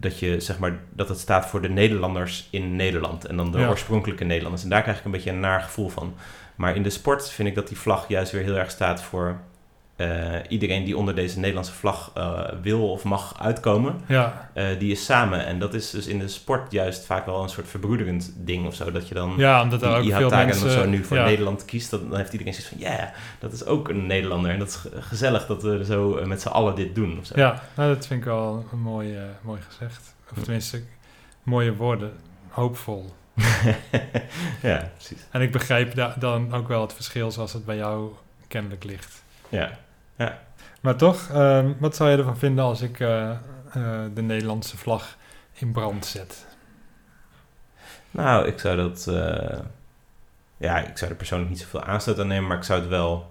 dat 0.00 0.18
je 0.18 0.40
zeg 0.40 0.58
maar 0.58 0.78
dat 0.90 1.08
het 1.08 1.18
staat 1.18 1.46
voor 1.46 1.62
de 1.62 1.68
Nederlanders 1.68 2.48
in 2.50 2.76
Nederland 2.76 3.24
en 3.26 3.36
dan 3.36 3.52
de 3.52 3.58
Ja. 3.58 3.68
oorspronkelijke 3.68 4.24
Nederlanders. 4.24 4.62
En 4.62 4.70
daar 4.70 4.82
krijg 4.82 4.98
ik 4.98 5.04
een 5.04 5.10
beetje 5.10 5.30
een 5.30 5.40
naar 5.40 5.60
gevoel 5.60 5.88
van. 5.88 6.14
Maar 6.56 6.76
in 6.76 6.82
de 6.82 6.90
sport 6.90 7.30
vind 7.30 7.48
ik 7.48 7.54
dat 7.54 7.68
die 7.68 7.78
vlag 7.78 8.08
juist 8.08 8.32
weer 8.32 8.42
heel 8.42 8.56
erg 8.56 8.70
staat 8.70 9.02
voor 9.02 9.36
eh, 9.98 10.34
iedereen 10.48 10.84
die 10.84 10.96
onder 10.96 11.14
deze 11.14 11.38
Nederlandse 11.38 11.72
vlag 11.72 12.10
eh, 12.14 12.40
wil 12.62 12.90
of 12.90 13.04
mag 13.04 13.40
uitkomen. 13.40 14.00
Ja, 14.06 14.50
eh, 14.54 14.66
die 14.78 14.90
is 14.92 15.04
samen. 15.04 15.46
En 15.46 15.58
dat 15.58 15.74
is 15.74 15.90
dus 15.90 16.06
in 16.06 16.18
de 16.18 16.28
sport 16.28 16.72
juist 16.72 17.04
vaak 17.06 17.26
wel 17.26 17.42
een 17.42 17.48
soort 17.48 17.68
verbroederend 17.68 18.32
ding 18.36 18.66
of 18.66 18.74
zo. 18.74 18.92
Dat 18.92 19.08
je 19.08 19.14
dan 19.14 19.34
ja 19.36 19.62
omdat 19.62 19.82
er 19.82 20.02
die 20.02 20.12
ook 20.12 20.18
veel 20.18 20.30
mensen... 20.30 20.70
zo 20.70 20.86
nu 20.86 21.04
voor 21.04 21.16
ja. 21.16 21.24
Nederland 21.24 21.64
kiest, 21.64 21.90
dan, 21.90 22.16
heeft 22.16 22.32
iedereen 22.32 22.54
zoiets 22.54 22.72
van, 22.72 22.80
ja, 22.80 23.12
dat 23.38 23.52
is 23.52 23.64
ook 23.64 23.88
een 23.88 24.06
Nederlander. 24.06 24.50
En 24.50 24.58
dat 24.58 24.68
is 24.68 24.74
ge- 24.74 25.02
gezellig 25.02 25.46
dat 25.46 25.62
we 25.62 25.84
zo 25.84 26.20
met 26.26 26.40
z'n 26.42 26.48
allen 26.48 26.74
dit 26.74 26.94
doen. 26.94 27.18
Of 27.18 27.26
zo. 27.26 27.32
Ja, 27.36 27.62
nou, 27.76 27.94
dat 27.94 28.06
vind 28.06 28.20
ik 28.20 28.26
wel 28.26 28.66
een 28.72 28.80
mooi, 28.80 29.16
mooi 29.42 29.60
gezegd. 29.68 30.14
Of 30.36 30.42
tenminste, 30.42 30.82
mooie 31.42 31.74
woorden. 31.76 32.12
Hoopvol. 32.48 33.14
ja, 34.62 34.90
precies. 34.96 35.26
En 35.30 35.40
ik 35.40 35.52
begrijp 35.52 35.94
da- 35.94 36.14
dan 36.18 36.54
ook 36.54 36.68
wel 36.68 36.80
het 36.80 36.92
verschil 36.92 37.30
zoals 37.30 37.52
het 37.52 37.64
bij 37.64 37.76
jou 37.76 38.12
kennelijk 38.48 38.84
ligt. 38.84 39.22
Ja. 39.48 39.78
Maar 40.80 40.96
toch, 40.96 41.28
ehm, 41.30 41.72
wat 41.78 41.96
zou 41.96 42.10
je 42.10 42.16
ervan 42.16 42.38
vinden 42.38 42.64
als 42.64 42.80
ik 42.80 43.00
eh, 43.00 43.30
eh, 43.30 43.38
de 44.14 44.22
Nederlandse 44.22 44.76
vlag 44.76 45.16
in 45.52 45.72
brand 45.72 46.06
zet? 46.06 46.46
Nou, 48.10 48.46
ik 48.46 48.58
zou 48.58 48.76
dat... 48.76 49.06
eh, 49.06 49.58
ja, 50.56 50.78
ik 50.78 50.98
zou 50.98 51.10
er 51.10 51.16
persoonlijk 51.16 51.50
niet 51.50 51.60
zoveel 51.60 51.82
aanstoot 51.82 52.18
aan 52.18 52.26
nemen, 52.26 52.48
maar 52.48 52.56
ik 52.56 52.62
zou 52.62 52.80
het 52.80 52.88
wel... 52.88 53.30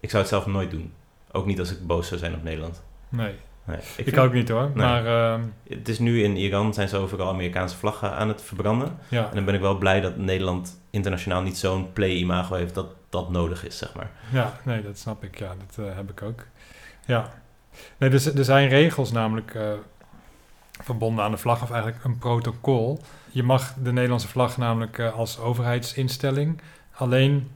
Ik 0.00 0.10
zou 0.10 0.22
het 0.22 0.30
zelf 0.30 0.46
nooit 0.46 0.70
doen. 0.70 0.92
Ook 1.32 1.46
niet 1.46 1.58
als 1.58 1.70
ik 1.70 1.86
boos 1.86 2.08
zou 2.08 2.20
zijn 2.20 2.34
op 2.34 2.42
Nederland. 2.42 2.82
Nee, 3.08 3.34
Nee, 3.70 3.78
ik, 3.96 4.04
vind- 4.04 4.18
ook 4.18 4.32
niet 4.32 4.48
hoor. 4.48 4.62
Nee. 4.74 4.86
Maar 4.86 5.06
ehm, 5.06 5.40
Het 5.68 5.88
is 5.88 5.98
nu 5.98 6.22
in 6.22 6.36
Iran, 6.36 6.74
zijn 6.74 6.88
ze 6.88 6.96
overal 6.96 7.28
Amerikaanse 7.28 7.76
vlaggen 7.76 8.12
aan 8.16 8.28
het 8.28 8.42
verbranden. 8.42 8.98
ja, 9.08 9.28
En 9.28 9.34
dan 9.34 9.44
ben 9.44 9.54
ik 9.54 9.60
wel 9.60 9.78
blij 9.78 10.00
dat 10.00 10.16
Nederland 10.16 10.80
internationaal 10.90 11.42
niet 11.42 11.58
zo'n 11.58 11.92
play-imago 11.92 12.54
heeft 12.54 12.74
dat 12.74 12.86
dat 13.08 13.30
nodig 13.30 13.64
is, 13.66 13.78
zeg 13.78 13.94
maar. 13.94 14.10
ja, 14.32 14.52
nee, 14.62 14.82
dat 14.82 14.98
snap 14.98 15.24
ik. 15.24 15.38
Ja, 15.38 15.52
dat 15.66 15.86
eh, 15.86 15.96
heb 15.96 16.10
ik 16.10 16.22
ook. 16.22 16.44
Ja. 17.06 17.30
Nee, 17.96 18.10
dus, 18.10 18.34
er 18.34 18.44
zijn 18.44 18.68
regels 18.68 19.12
namelijk 19.12 19.54
eh, 19.54 19.62
verbonden 20.82 21.24
aan 21.24 21.30
de 21.30 21.36
vlag, 21.36 21.62
of 21.62 21.70
eigenlijk 21.70 22.04
een 22.04 22.18
protocol. 22.18 23.00
Je 23.30 23.42
mag 23.42 23.74
de 23.82 23.92
Nederlandse 23.92 24.28
vlag 24.28 24.56
namelijk 24.56 24.98
eh, 24.98 25.14
als 25.14 25.38
overheidsinstelling 25.38 26.60
alleen 26.92 27.50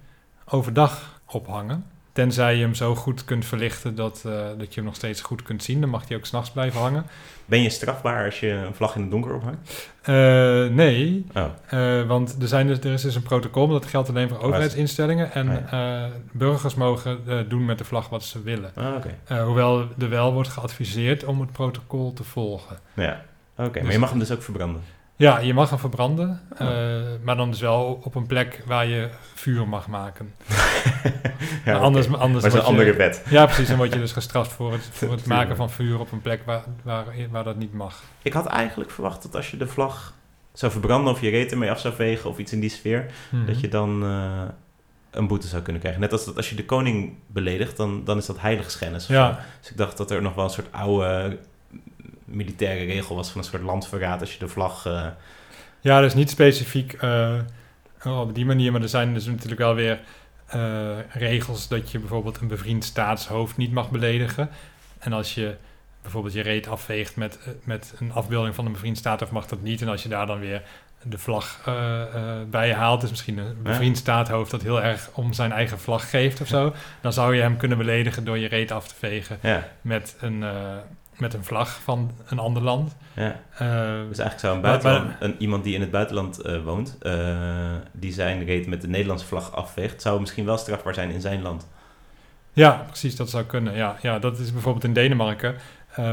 overdag 0.45 1.21
ophangen. 1.27 1.87
Tenzij 2.15 2.55
je 2.57 2.61
hem 2.63 2.75
zo 2.75 2.95
goed 2.95 3.25
kunt 3.25 3.45
verlichten 3.45 3.95
dat, 3.95 4.23
eh, 4.27 4.33
dat 4.59 4.69
je 4.69 4.75
hem 4.75 4.85
nog 4.85 4.95
steeds 4.95 5.21
goed 5.21 5.43
kunt 5.43 5.63
zien. 5.63 5.81
Dan 5.81 5.91
mag 5.91 6.09
hij 6.09 6.17
ook 6.17 6.27
s'nachts 6.27 6.51
blijven 6.51 6.81
hangen. 6.81 7.07
Ben 7.47 7.63
je 7.63 7.71
strafbaar 7.71 8.25
als 8.25 8.41
je 8.41 8.49
een 8.51 8.75
vlag 8.75 8.95
in 8.95 9.01
het 9.01 9.11
donker 9.11 9.35
ophangt? 9.35 9.91
Eh, 10.03 10.15
nee, 10.75 11.27
Oh, 11.35 11.45
eh, 11.67 12.07
want 12.07 12.37
er, 12.43 12.49
zijn 12.49 12.67
dus, 12.67 12.79
er 12.79 12.93
is 12.93 13.03
dus 13.03 13.15
een 13.15 13.23
protocol, 13.23 13.67
maar 13.67 13.81
dat 13.81 13.91
geldt 13.91 14.09
alleen 14.09 14.29
voor 14.29 14.39
overheidsinstellingen. 14.41 15.33
En 15.33 15.49
Oh 15.49 15.73
eh, 15.73 16.11
burgers 16.33 16.75
mogen 16.75 17.19
doen 17.49 17.65
met 17.65 17.79
de 17.79 17.85
vlag 17.85 18.09
wat 18.09 18.25
ze 18.25 18.43
willen. 18.43 18.73
ah, 18.75 19.45
hoewel 19.45 19.89
er 19.99 20.09
wel 20.09 20.33
wordt 20.33 20.49
geadviseerd 20.49 21.25
om 21.25 21.41
het 21.41 21.53
protocol 21.53 22.13
te 22.13 22.25
volgen. 22.25 22.79
Ja, 22.95 23.25
oké. 23.57 23.71
Dus- 23.73 23.83
maar 23.83 23.93
je 23.93 23.99
mag 23.99 24.11
hem 24.11 24.19
dus 24.19 24.31
ook 24.31 24.43
verbranden. 24.43 24.83
Ja, 25.17 25.39
je 25.39 25.55
mag 25.55 25.71
hem 25.71 25.79
verbranden, 25.79 26.41
Oh. 26.59 26.69
eh, 26.69 27.03
maar 27.23 27.37
dan 27.37 27.51
dus 27.51 27.61
wel 27.61 28.01
op 28.05 28.15
een 28.15 28.27
plek 28.27 28.63
waar 28.67 28.87
je 28.87 29.09
vuur 29.35 29.69
mag 29.69 29.89
maken. 29.89 30.35
ja, 31.65 31.77
anders, 31.77 32.07
oké. 32.07 32.17
anders 32.17 32.43
Maar 32.43 32.51
zo'n 32.51 32.61
word 32.61 32.63
je- 32.63 32.71
andere 32.81 32.93
wet. 32.95 33.23
Ja, 33.31 33.45
precies. 33.47 33.69
Dan 33.69 33.77
word 33.77 33.93
je 33.93 33.99
dus 33.99 34.13
gestraft 34.13 34.53
voor 34.53 34.73
het, 34.73 34.89
voor 34.99 35.11
het 35.11 35.27
maken 35.27 35.57
van 35.57 35.71
vuur 35.71 36.01
op 36.01 36.13
een 36.13 36.21
plek 36.23 36.43
waar, 36.45 36.63
waar, 36.83 37.05
waar 37.31 37.45
dat 37.45 37.57
niet 37.57 37.73
mag. 37.75 38.03
Ik 38.23 38.33
had 38.33 38.47
eigenlijk 38.47 38.91
verwacht 38.91 39.23
dat 39.23 39.37
als 39.37 39.51
je 39.51 39.57
de 39.57 39.67
vlag 39.67 40.15
zou 40.53 40.73
verbranden 40.73 41.13
of 41.13 41.21
je 41.21 41.31
reet 41.31 41.53
ermee 41.53 41.71
af 41.71 41.81
zou 41.81 41.95
vegen 41.95 42.31
of 42.31 42.39
iets 42.39 42.53
in 42.53 42.61
die 42.61 42.71
sfeer, 42.71 43.07
Mhm. 43.31 43.47
dat 43.47 43.61
je 43.61 43.69
dan 43.69 44.03
eh, 44.05 44.43
een 45.11 45.27
boete 45.27 45.47
zou 45.47 45.63
kunnen 45.63 45.81
krijgen. 45.81 46.03
Net 46.03 46.13
als 46.13 46.25
dat 46.25 46.37
als 46.37 46.51
je 46.51 46.57
de 46.57 46.65
koning 46.65 47.15
beledigt, 47.27 47.77
dan, 47.77 48.05
dan 48.05 48.19
is 48.19 48.27
dat 48.27 48.41
heiligschennis. 48.41 49.07
zo. 49.07 49.13
Ja, 49.13 49.45
Dus 49.61 49.71
ik 49.71 49.77
dacht 49.77 49.97
dat 49.97 50.11
er 50.11 50.23
nog 50.23 50.35
wel 50.35 50.45
een 50.45 50.51
soort 50.51 50.73
oude 50.73 51.39
militaire 52.25 52.85
regel 52.85 53.17
was 53.17 53.31
van 53.31 53.41
een 53.41 53.47
soort 53.47 53.63
landverraad 53.63 54.21
als 54.21 54.33
je 54.33 54.39
de 54.39 54.49
vlag... 54.49 54.87
eh, 54.87 55.07
ja, 55.81 56.01
dus 56.01 56.15
niet 56.15 56.31
specifiek 56.31 56.93
eh, 56.93 57.39
op 58.05 58.35
die 58.35 58.45
manier, 58.45 58.73
maar 58.73 58.83
er 58.83 58.89
zijn 58.89 59.15
dus 59.15 59.25
natuurlijk 59.27 59.61
wel 59.61 59.75
weer 59.75 60.01
eh, 60.47 60.99
regels 61.09 61.69
dat 61.69 61.91
je 61.91 61.99
bijvoorbeeld 61.99 62.41
een 62.41 62.49
bevriend 62.49 62.85
staatshoofd 62.85 63.57
niet 63.57 63.73
mag 63.73 63.91
beledigen. 63.91 64.51
En 64.99 65.13
als 65.13 65.35
je 65.35 65.57
bijvoorbeeld 66.03 66.35
je 66.35 66.43
reet 66.43 66.69
afveegt 66.69 67.17
met, 67.17 67.39
met 67.65 67.95
een 67.99 68.13
afbeelding 68.13 68.55
van 68.55 68.67
een 68.67 68.73
bevriend 68.73 68.99
staatshoofd, 68.99 69.33
mag 69.33 69.47
dat 69.47 69.63
niet. 69.63 69.83
En 69.83 69.89
als 69.89 70.03
je 70.03 70.09
daar 70.09 70.27
dan 70.27 70.41
weer 70.41 70.63
de 71.03 71.19
vlag 71.19 71.61
bij 72.51 72.75
haalt, 72.75 73.03
is 73.03 73.11
misschien 73.11 73.39
een 73.39 73.63
bevriend 73.63 73.97
staatshoofd 73.97 74.51
dat 74.51 74.63
heel 74.63 74.83
erg 74.83 75.11
om 75.13 75.33
zijn 75.33 75.53
eigen 75.53 75.79
vlag 75.79 76.11
geeft 76.11 76.41
of 76.41 76.49
zo, 76.49 76.75
dan 77.01 77.13
zou 77.13 77.35
je 77.35 77.41
hem 77.41 77.57
kunnen 77.57 77.79
beledigen 77.79 78.25
door 78.25 78.39
je 78.39 78.49
reet 78.49 78.73
af 78.73 78.89
te 78.89 78.95
vegen 78.95 79.39
ja, 79.43 79.69
met 79.81 80.17
een, 80.21 80.45
met 81.19 81.35
een 81.35 81.45
vlag 81.45 81.81
van 81.83 82.11
een 82.27 82.39
ander 82.39 82.63
land. 82.63 82.97
ja. 83.15 83.41
Eh, 83.59 83.69
Dus 84.09 84.19
eigenlijk 84.19 84.39
zou 84.41 84.55
een 84.55 84.61
buitenland, 84.61 85.05
maar- 85.07 85.17
een, 85.21 85.35
iemand 85.39 85.65
die 85.65 85.75
in 85.75 85.81
het 85.81 85.91
buitenland 85.91 86.39
eh, 86.41 86.63
woont, 86.65 86.97
eh, 87.01 87.37
die 87.93 88.13
zijn 88.13 88.45
reet 88.45 88.67
met 88.67 88.81
de 88.81 88.89
Nederlandse 88.89 89.27
vlag 89.27 89.53
afveegt, 89.55 90.03
zou 90.03 90.21
misschien 90.21 90.45
wel 90.45 90.57
strafbaar 90.59 90.95
zijn 90.95 91.11
in 91.11 91.21
zijn 91.21 91.43
land. 91.43 91.69
Ja, 92.53 92.85
precies, 92.87 93.17
dat 93.17 93.31
zou 93.31 93.45
kunnen. 93.45 93.75
Ja, 93.77 93.97
ja 94.03 94.19
dat 94.19 94.39
is 94.39 94.53
bijvoorbeeld 94.53 94.85
in 94.85 94.93
Denemarken. 94.93 95.55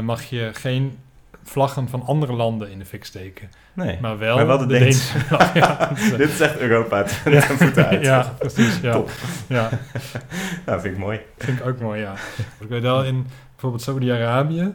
mag 0.02 0.22
je 0.22 0.50
geen 0.52 0.98
vlaggen 1.44 1.88
van 1.88 2.02
andere 2.06 2.32
landen 2.32 2.70
in 2.70 2.78
de 2.78 2.84
fik 2.84 3.04
steken. 3.04 3.50
Nee. 3.72 3.98
Maar 4.00 4.18
wel, 4.18 4.36
Maar 4.36 4.46
wel 4.46 4.58
de 4.58 4.66
Deense. 4.66 5.18
vlag. 5.18 5.54
ja, 5.62 5.90
Dit 6.16 6.28
is 6.28 6.40
echt 6.40 6.58
Europa 6.58 7.06
voeten 7.58 7.86
uit. 7.88 8.02
ja, 8.04 8.34
precies. 8.38 8.80
Ja, 8.80 8.92
Top. 8.92 9.10
ja, 9.48 9.68
Nou, 10.66 10.80
vind 10.80 10.94
ik 10.94 11.00
mooi. 11.00 11.20
vind 11.38 11.58
ik 11.58 11.66
ook 11.66 11.80
mooi, 11.80 12.00
ja. 12.00 12.12
Ik 12.58 12.68
weet 12.68 12.82
wel, 12.82 13.04
in 13.04 13.26
bijvoorbeeld 13.52 13.82
Saudi-Arabië... 13.82 14.74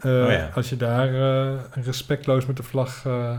eh, 0.00 0.10
Oh 0.24 0.30
ja. 0.30 0.50
als 0.54 0.68
je 0.68 0.76
daar 0.76 1.14
eh, 1.14 1.60
respectloos 1.84 2.46
met 2.46 2.56
de 2.56 2.62
vlag 2.62 3.06
eh, 3.06 3.38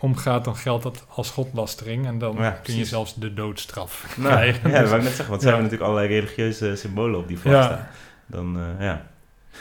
omgaat... 0.00 0.44
dan 0.44 0.56
geldt 0.56 0.82
dat 0.82 1.04
als 1.08 1.30
godlastering. 1.30 2.06
En 2.06 2.18
dan 2.18 2.36
Ja, 2.36 2.50
kun 2.50 2.76
je 2.76 2.84
zelfs 2.84 3.14
de 3.14 3.34
doodstraf 3.34 4.16
Nou, 4.16 4.32
krijgen. 4.34 4.70
ja, 4.70 4.74
dat 4.74 4.80
Dus- 4.80 4.88
wou 4.90 5.00
ik 5.00 5.06
net 5.06 5.16
zeggen, 5.16 5.28
want 5.30 5.40
Ja. 5.42 5.48
hebben 5.48 5.64
natuurlijk 5.66 5.90
allerlei 5.90 6.14
religieuze 6.20 6.76
symbolen 6.76 7.18
op 7.20 7.28
die 7.28 7.38
vlag 7.38 7.64
staan. 7.64 7.86
Dan, 8.26 8.58
ja. 8.78 9.06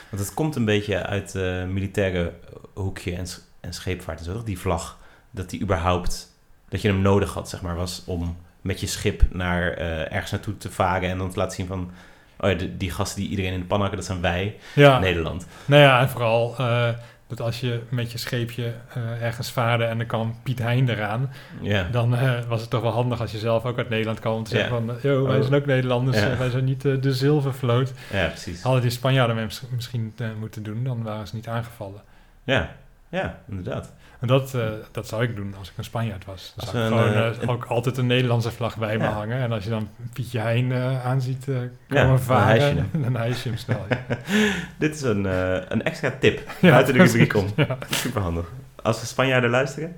Want 0.10 0.24
het 0.24 0.34
komt 0.34 0.56
een 0.56 0.66
beetje 0.66 1.04
uit 1.06 1.36
eh 1.36 1.64
militaire 1.66 2.34
hoekje 2.74 3.16
en, 3.16 3.26
en 3.60 3.74
scheepvaart 3.74 4.20
en 4.20 4.26
zo, 4.26 4.34
toch? 4.34 4.44
Die 4.44 4.60
vlag, 4.60 4.98
dat 5.32 5.50
die 5.50 5.62
überhaupt, 5.62 6.28
dat 6.70 6.82
je 6.82 6.88
hem 6.88 7.02
nodig 7.02 7.34
had, 7.34 7.50
zeg 7.50 7.62
maar, 7.62 7.76
was 7.76 8.04
om 8.06 8.38
met 8.62 8.80
je 8.80 8.88
schip 8.88 9.24
naar 9.32 9.72
ergens 10.08 10.32
naartoe 10.32 10.58
te 10.58 10.72
varen 10.72 11.10
en 11.10 11.18
dan 11.18 11.30
te 11.30 11.38
laten 11.38 11.56
zien 11.56 11.68
van, 11.68 11.92
oh 12.40 12.50
ja, 12.50 12.56
die, 12.56 12.78
die 12.78 12.92
gasten 12.92 13.22
die 13.22 13.30
iedereen 13.30 13.54
in 13.54 13.60
de 13.60 13.66
pan 13.66 13.80
hakken, 13.80 13.98
dat 13.98 14.06
zijn 14.06 14.22
wij, 14.22 14.56
ja. 14.76 15.00
Nederland. 15.00 15.48
Nou 15.66 15.82
ja, 15.82 16.02
en 16.02 16.10
vooral 16.10 16.56
eh, 16.58 16.88
dat 17.28 17.42
als 17.42 17.60
je 17.60 17.82
met 17.90 18.12
je 18.12 18.18
scheepje 18.18 18.74
eh, 18.94 19.22
ergens 19.24 19.52
vaarde 19.52 19.84
en 19.84 20.00
er 20.00 20.06
kwam 20.06 20.36
Piet 20.44 20.60
Hein 20.60 20.90
eraan, 20.90 21.32
Ja. 21.62 21.88
dan 21.92 22.16
eh, 22.16 22.40
was 22.48 22.62
het 22.62 22.70
toch 22.70 22.82
wel 22.82 22.92
handig 22.92 23.22
als 23.22 23.32
je 23.32 23.38
zelf 23.38 23.66
ook 23.66 23.78
uit 23.78 23.90
Nederland 23.90 24.20
kwam 24.20 24.34
om 24.34 24.44
te 24.44 24.50
zeggen 24.50 24.70
van, 24.70 24.96
yo, 25.02 25.26
wij 25.28 25.36
Oh. 25.38 25.42
zijn 25.42 25.62
ook 25.62 25.66
Nederlanders, 25.66 26.20
wij 26.38 26.50
zijn 26.50 26.64
niet 26.64 26.82
de 26.82 27.14
zilvervloot. 27.14 27.94
ja, 28.12 28.28
precies. 28.28 28.62
Hadden 28.62 28.82
die 28.82 28.92
Spanjaarden 28.92 29.36
mis- 29.36 29.64
misschien 29.72 30.14
moeten 30.40 30.64
doen, 30.64 30.84
dan 30.84 31.04
waren 31.04 31.28
ze 31.28 31.36
niet 31.36 31.48
aangevallen. 31.48 32.02
Ja, 32.44 32.76
ja, 33.10 33.40
inderdaad. 33.50 33.94
En 34.20 34.28
dat, 34.28 34.54
eh, 34.56 34.68
dat 34.92 35.08
zou 35.08 35.24
ik 35.24 35.36
doen 35.36 35.56
als 35.60 35.70
ik 35.70 35.78
een 35.78 35.84
Spanjaard 35.84 36.26
was. 36.26 36.54
Dan 36.56 36.66
Als 36.66 36.74
zou 36.76 36.86
ik 36.86 36.92
een, 36.92 36.98
gewoon 36.98 37.14
eh, 37.14 37.28
eh, 37.30 37.42
een- 37.42 37.50
ook 37.50 37.66
altijd 37.66 37.98
een 37.98 38.08
Nederlandse 38.08 38.52
vlag 38.52 38.78
bij 38.78 38.98
me 38.98 39.04
Ja. 39.04 39.12
hangen. 39.12 39.38
En 39.42 39.52
als 39.52 39.64
je 39.64 39.70
dan 39.70 39.90
Pietje 40.14 40.40
Hein 40.40 40.72
eh 40.72 41.06
aanziet 41.06 41.46
Ja, 41.46 41.54
komen 41.88 42.08
dan 42.08 42.20
varen, 42.20 42.90
dan 42.92 43.16
hijs 43.16 43.44
je 43.44 43.50
hem 43.50 43.58
snel. 43.58 43.86
Ja. 43.90 44.18
Dit 44.80 44.96
is 44.96 45.02
een, 45.02 45.26
een 45.74 45.84
extra 45.84 46.14
tip 46.20 46.52
Ja, 46.62 46.70
buiten 46.72 46.94
de 46.94 47.04
rubriek 47.04 47.34
om. 47.36 47.48
Ja. 47.56 47.78
Super 47.90 48.22
handig. 48.22 48.52
Als 48.84 49.00
de 49.00 49.06
Spanjaarden 49.06 49.50
luisteren, 49.50 49.96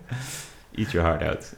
eat 0.75 0.91
your 0.91 1.07
heart 1.07 1.23
out. 1.23 1.53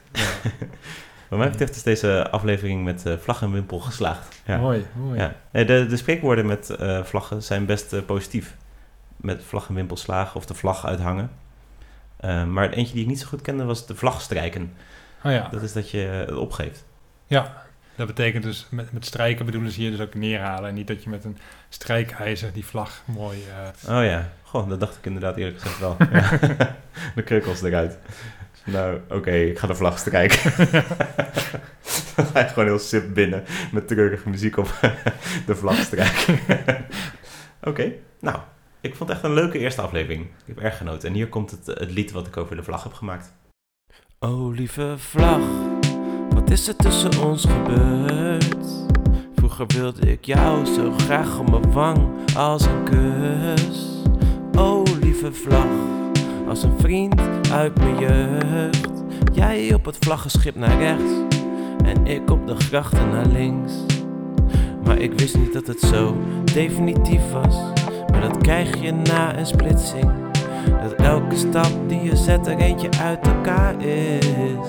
Wat 1.29 1.39
mij 1.39 1.49
betreft 1.49 1.75
is 1.75 1.83
deze 1.83 2.29
aflevering 2.31 2.83
met 2.83 3.05
eh, 3.05 3.13
vlag 3.17 3.41
en 3.41 3.51
wimpel 3.51 3.79
geslaagd. 3.79 4.41
Ja. 4.45 4.57
Mooi, 4.57 4.85
mooi. 4.95 5.19
Ja. 5.19 5.33
Nee, 5.51 5.65
de, 5.65 5.85
de 5.87 5.97
spreekwoorden 5.97 6.45
met 6.45 6.75
vlaggen 7.03 7.43
zijn 7.43 7.65
best 7.65 8.05
positief. 8.05 8.55
Met 9.15 9.43
vlag 9.43 9.67
en 9.69 9.75
wimpel 9.75 9.97
slagen 9.97 10.35
of 10.35 10.45
de 10.45 10.53
vlag 10.53 10.85
uithangen. 10.85 11.29
Eh, 12.23 12.43
maar 12.45 12.69
eentje 12.69 12.93
die 12.93 13.01
ik 13.03 13.07
niet 13.09 13.19
zo 13.19 13.27
goed 13.27 13.41
kende 13.41 13.63
was 13.63 13.85
de 13.87 13.95
vlag 13.95 14.21
strijken. 14.21 14.73
Oh 15.23 15.31
ja. 15.31 15.47
Dat 15.51 15.61
is 15.61 15.73
dat 15.73 15.89
je 15.89 15.97
het 15.97 16.35
opgeeft. 16.35 16.85
Ja, 17.27 17.63
dat 17.95 18.07
betekent 18.07 18.43
dus 18.43 18.67
met, 18.69 18.91
met 18.91 19.05
strijken 19.05 19.45
bedoelen 19.45 19.71
ze 19.71 19.79
hier 19.79 19.91
dus 19.91 19.99
ook 19.99 20.13
neerhalen. 20.13 20.69
En 20.69 20.75
niet 20.75 20.87
dat 20.87 21.03
je 21.03 21.09
met 21.09 21.23
een 21.23 21.37
strijkijzer 21.69 22.53
die 22.53 22.65
vlag 22.65 23.01
mooi... 23.05 23.37
eh, 23.83 23.97
Oh 23.97 24.03
ja, 24.05 24.29
goh, 24.43 24.69
dat 24.69 24.79
dacht 24.79 24.97
ik 24.97 25.05
inderdaad 25.05 25.37
eerlijk 25.37 25.59
gezegd 25.59 25.79
wel. 25.79 25.97
De 27.15 27.23
kreukels 27.23 27.61
eruit. 27.61 27.97
Nou, 28.65 28.99
oké, 29.09 29.31
ik 29.31 29.59
ga 29.59 29.67
de 29.67 29.75
vlag 29.75 29.97
strijken. 29.99 30.51
Dan 32.15 32.25
ga 32.25 32.39
je 32.39 32.47
gewoon 32.47 32.65
heel 32.65 32.79
sip 32.79 33.13
binnen 33.13 33.43
met 33.71 33.87
treurige 33.87 34.29
muziek 34.29 34.57
op 34.57 34.73
de 35.47 35.55
vlag 35.55 35.75
strijken. 35.75 36.39
oké, 37.63 37.91
nou, 38.19 38.39
Ik 38.83 38.95
vond 38.95 39.09
het 39.09 39.17
echt 39.17 39.27
een 39.27 39.33
leuke 39.33 39.59
eerste 39.59 39.81
aflevering. 39.81 40.21
Ik 40.21 40.43
heb 40.45 40.59
erg 40.59 40.77
genoten. 40.77 41.09
En 41.09 41.15
hier 41.15 41.29
komt 41.29 41.51
het, 41.51 41.65
het 41.65 41.91
lied 41.91 42.11
wat 42.11 42.27
ik 42.27 42.37
over 42.37 42.55
de 42.55 42.63
vlag 42.63 42.83
heb 42.83 42.93
gemaakt. 42.93 43.33
Oh 44.19 44.55
lieve 44.55 44.93
vlag, 44.97 45.41
wat 46.29 46.49
is 46.49 46.67
er 46.67 46.75
tussen 46.75 47.23
ons 47.25 47.45
gebeurd? 47.45 48.65
Vroeger 49.35 49.65
wilde 49.67 50.11
ik 50.11 50.25
jou 50.25 50.65
zo 50.65 50.91
graag 50.91 51.39
op 51.39 51.49
mijn 51.49 51.71
wang 51.71 52.09
als 52.35 52.65
een 52.65 52.83
kus. 52.83 54.01
Oh 54.57 54.83
lieve 55.01 55.33
vlag, 55.33 55.71
als 56.47 56.63
een 56.63 56.79
vriend 56.79 57.21
uit 57.51 57.77
mijn 57.77 57.99
jeugd. 57.99 59.03
Jij 59.33 59.73
op 59.73 59.85
het 59.85 59.97
vlaggenschip 59.99 60.55
naar 60.55 60.77
rechts 60.77 61.13
en 61.83 62.07
ik 62.07 62.31
op 62.31 62.47
de 62.47 62.55
grachten 62.55 63.09
naar 63.09 63.27
links. 63.27 63.73
Maar 64.85 64.97
ik 64.97 65.19
wist 65.19 65.37
niet 65.37 65.53
dat 65.53 65.67
het 65.67 65.79
zo 65.79 66.17
definitief 66.53 67.31
was. 67.31 67.82
Maar 68.13 68.21
dat 68.21 68.37
krijg 68.37 68.81
je 68.81 68.91
na 68.91 69.37
een 69.37 69.45
splitsing. 69.45 70.11
Dat 70.81 70.93
elke 70.93 71.35
stap 71.35 71.71
die 71.87 72.01
je 72.01 72.15
zet 72.15 72.47
er 72.47 72.57
eentje 72.57 72.89
uit 73.01 73.27
elkaar 73.27 73.81
is. 73.81 74.65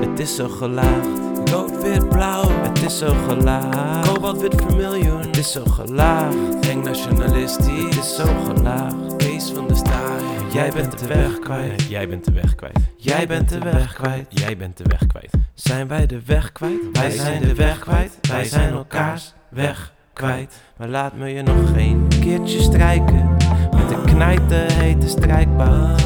Het 0.00 0.18
is 0.18 0.34
zo 0.34 0.48
gelaagd. 0.48 1.08
Rood, 1.50 1.82
wit, 1.82 2.08
blauw. 2.08 2.48
Het 2.62 2.82
is 2.82 2.98
zo 2.98 3.14
gelaagd. 3.28 4.08
Kobalt, 4.08 4.40
wit, 4.40 4.54
vermiljoen. 4.54 5.20
Het 5.20 5.36
is 5.36 5.52
zo 5.52 5.64
gelaagd. 5.64 6.68
Eng 6.68 6.82
nationalistisch. 6.82 7.84
Het 7.84 8.04
is 8.04 8.14
zo 8.14 8.26
gelaagd. 8.44 9.16
Kees 9.16 9.50
van 9.50 9.68
de 9.68 9.74
Staar. 9.74 10.20
Jij 10.52 10.70
bent 10.70 10.98
de 10.98 11.06
weg 11.06 11.38
kwijt. 11.38 11.82
Jij 11.88 12.08
bent 12.08 12.24
de 12.24 12.32
weg 12.32 12.54
kwijt. 12.54 12.78
Jij 12.96 13.26
bent 13.26 13.48
de 13.48 13.58
weg 13.58 13.92
kwijt. 13.92 14.26
Jij 14.28 14.56
bent 14.56 14.76
de 14.76 14.84
weg 14.88 15.06
kwijt. 15.06 15.30
Zijn 15.54 15.88
wij 15.88 16.06
de 16.06 16.20
weg 16.26 16.52
kwijt? 16.52 16.80
Wij 16.92 17.10
zijn 17.10 17.42
de 17.42 17.54
weg 17.54 17.78
kwijt. 17.78 18.18
Wij 18.28 18.44
zijn 18.44 18.72
elkaars 18.72 19.34
weg 19.48 19.92
kwijt. 20.12 20.60
Maar 20.76 20.88
laat 20.88 21.16
me 21.16 21.28
je 21.28 21.42
nog 21.42 21.56
een 21.76 22.08
keertje 22.20 22.60
strijken. 22.60 23.36
Met 23.70 23.90
een 23.90 24.04
knijter 24.04 24.72
hete 24.72 25.08
strijkbout. 25.08 25.98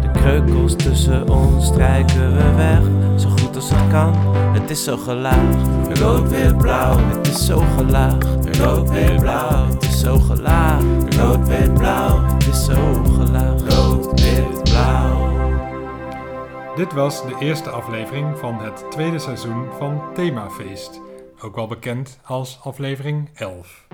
De 0.00 0.10
kreukels 0.12 0.76
tussen 0.76 1.28
ons 1.28 1.66
strijken 1.66 2.36
we 2.36 2.54
weg. 2.56 2.80
Zo 3.20 3.28
goed 3.28 3.56
als 3.56 3.70
het 3.70 3.90
kan. 3.90 4.14
Het 4.52 4.70
is 4.70 4.84
zo 4.84 4.96
gelaagd. 4.96 5.56
Rood, 5.98 6.28
wit, 6.28 6.58
blauw. 6.58 6.98
Het 6.98 7.28
is 7.28 7.46
zo 7.46 7.62
gelaagd. 7.76 8.56
Rood, 8.58 8.90
wit, 8.90 9.20
blauw. 9.20 9.66
Het 9.66 9.82
is 9.82 10.00
zo 10.00 10.18
gelaagd. 10.18 10.84
Rood, 11.14 11.48
wit, 11.48 11.74
blauw. 11.74 12.24
Het 12.24 12.46
is 12.46 12.64
zo 12.64 13.02
gelaagd. 13.16 13.74
Rood, 13.74 14.20
wit, 14.20 14.62
blauw. 14.62 15.30
Dit 16.76 16.92
was 16.92 17.22
de 17.26 17.36
eerste 17.40 17.70
aflevering 17.70 18.38
van 18.38 18.58
het 18.58 18.90
tweede 18.90 19.18
seizoen 19.18 19.66
van 19.78 20.02
Themafeest, 20.14 21.00
ook 21.40 21.54
wel 21.54 21.66
bekend 21.66 22.18
als 22.24 22.58
aflevering 22.62 23.30
11. 23.34 23.86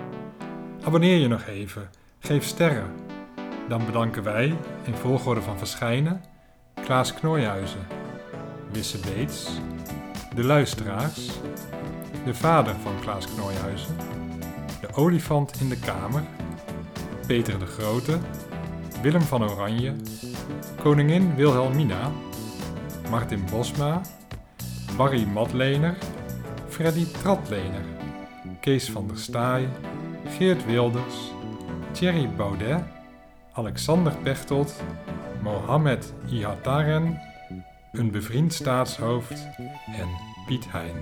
Abonneer 0.89 1.17
je 1.17 1.27
nog 1.27 1.45
even, 1.45 1.89
geef 2.19 2.43
sterren. 2.43 2.93
Dan 3.67 3.85
bedanken 3.85 4.23
wij, 4.23 4.55
in 4.83 4.93
volgorde 4.93 5.41
van 5.41 5.57
verschijnen, 5.57 6.21
Klaas 6.83 7.13
Knooihuizen, 7.13 7.87
Wisse 8.71 8.97
Beets, 8.99 9.49
de 10.35 10.43
luisteraars, 10.43 11.29
de 12.25 12.33
vader 12.33 12.75
van 12.75 12.99
Klaas 13.01 13.33
Knooihuizen, 13.33 13.95
de 14.81 14.93
olifant 14.93 15.61
in 15.61 15.69
de 15.69 15.79
kamer, 15.79 16.23
Peter 17.27 17.59
de 17.59 17.65
Grote, 17.65 18.17
Willem 19.01 19.21
van 19.21 19.49
Oranje, 19.49 19.95
koningin 20.81 21.35
Wilhelmina, 21.35 22.11
Martin 23.09 23.43
Bosma, 23.51 24.01
Barry 24.97 25.25
Matlener, 25.25 25.97
Freddy 26.67 27.05
Tratlener, 27.05 27.85
Kees 28.61 28.89
van 28.91 29.07
der 29.07 29.17
Staaij, 29.17 29.69
Geert 30.39 30.65
Wilders, 30.67 31.33
Thierry 31.91 32.25
Baudet, 32.25 32.81
Alexander 33.55 34.11
Pechtold, 34.23 34.73
Mohamed 35.41 36.13
Ihataren, 36.29 37.19
een 37.91 38.11
bevriend 38.11 38.53
staatshoofd 38.53 39.47
en 39.85 40.07
Piet 40.47 40.71
Hein. 40.71 40.95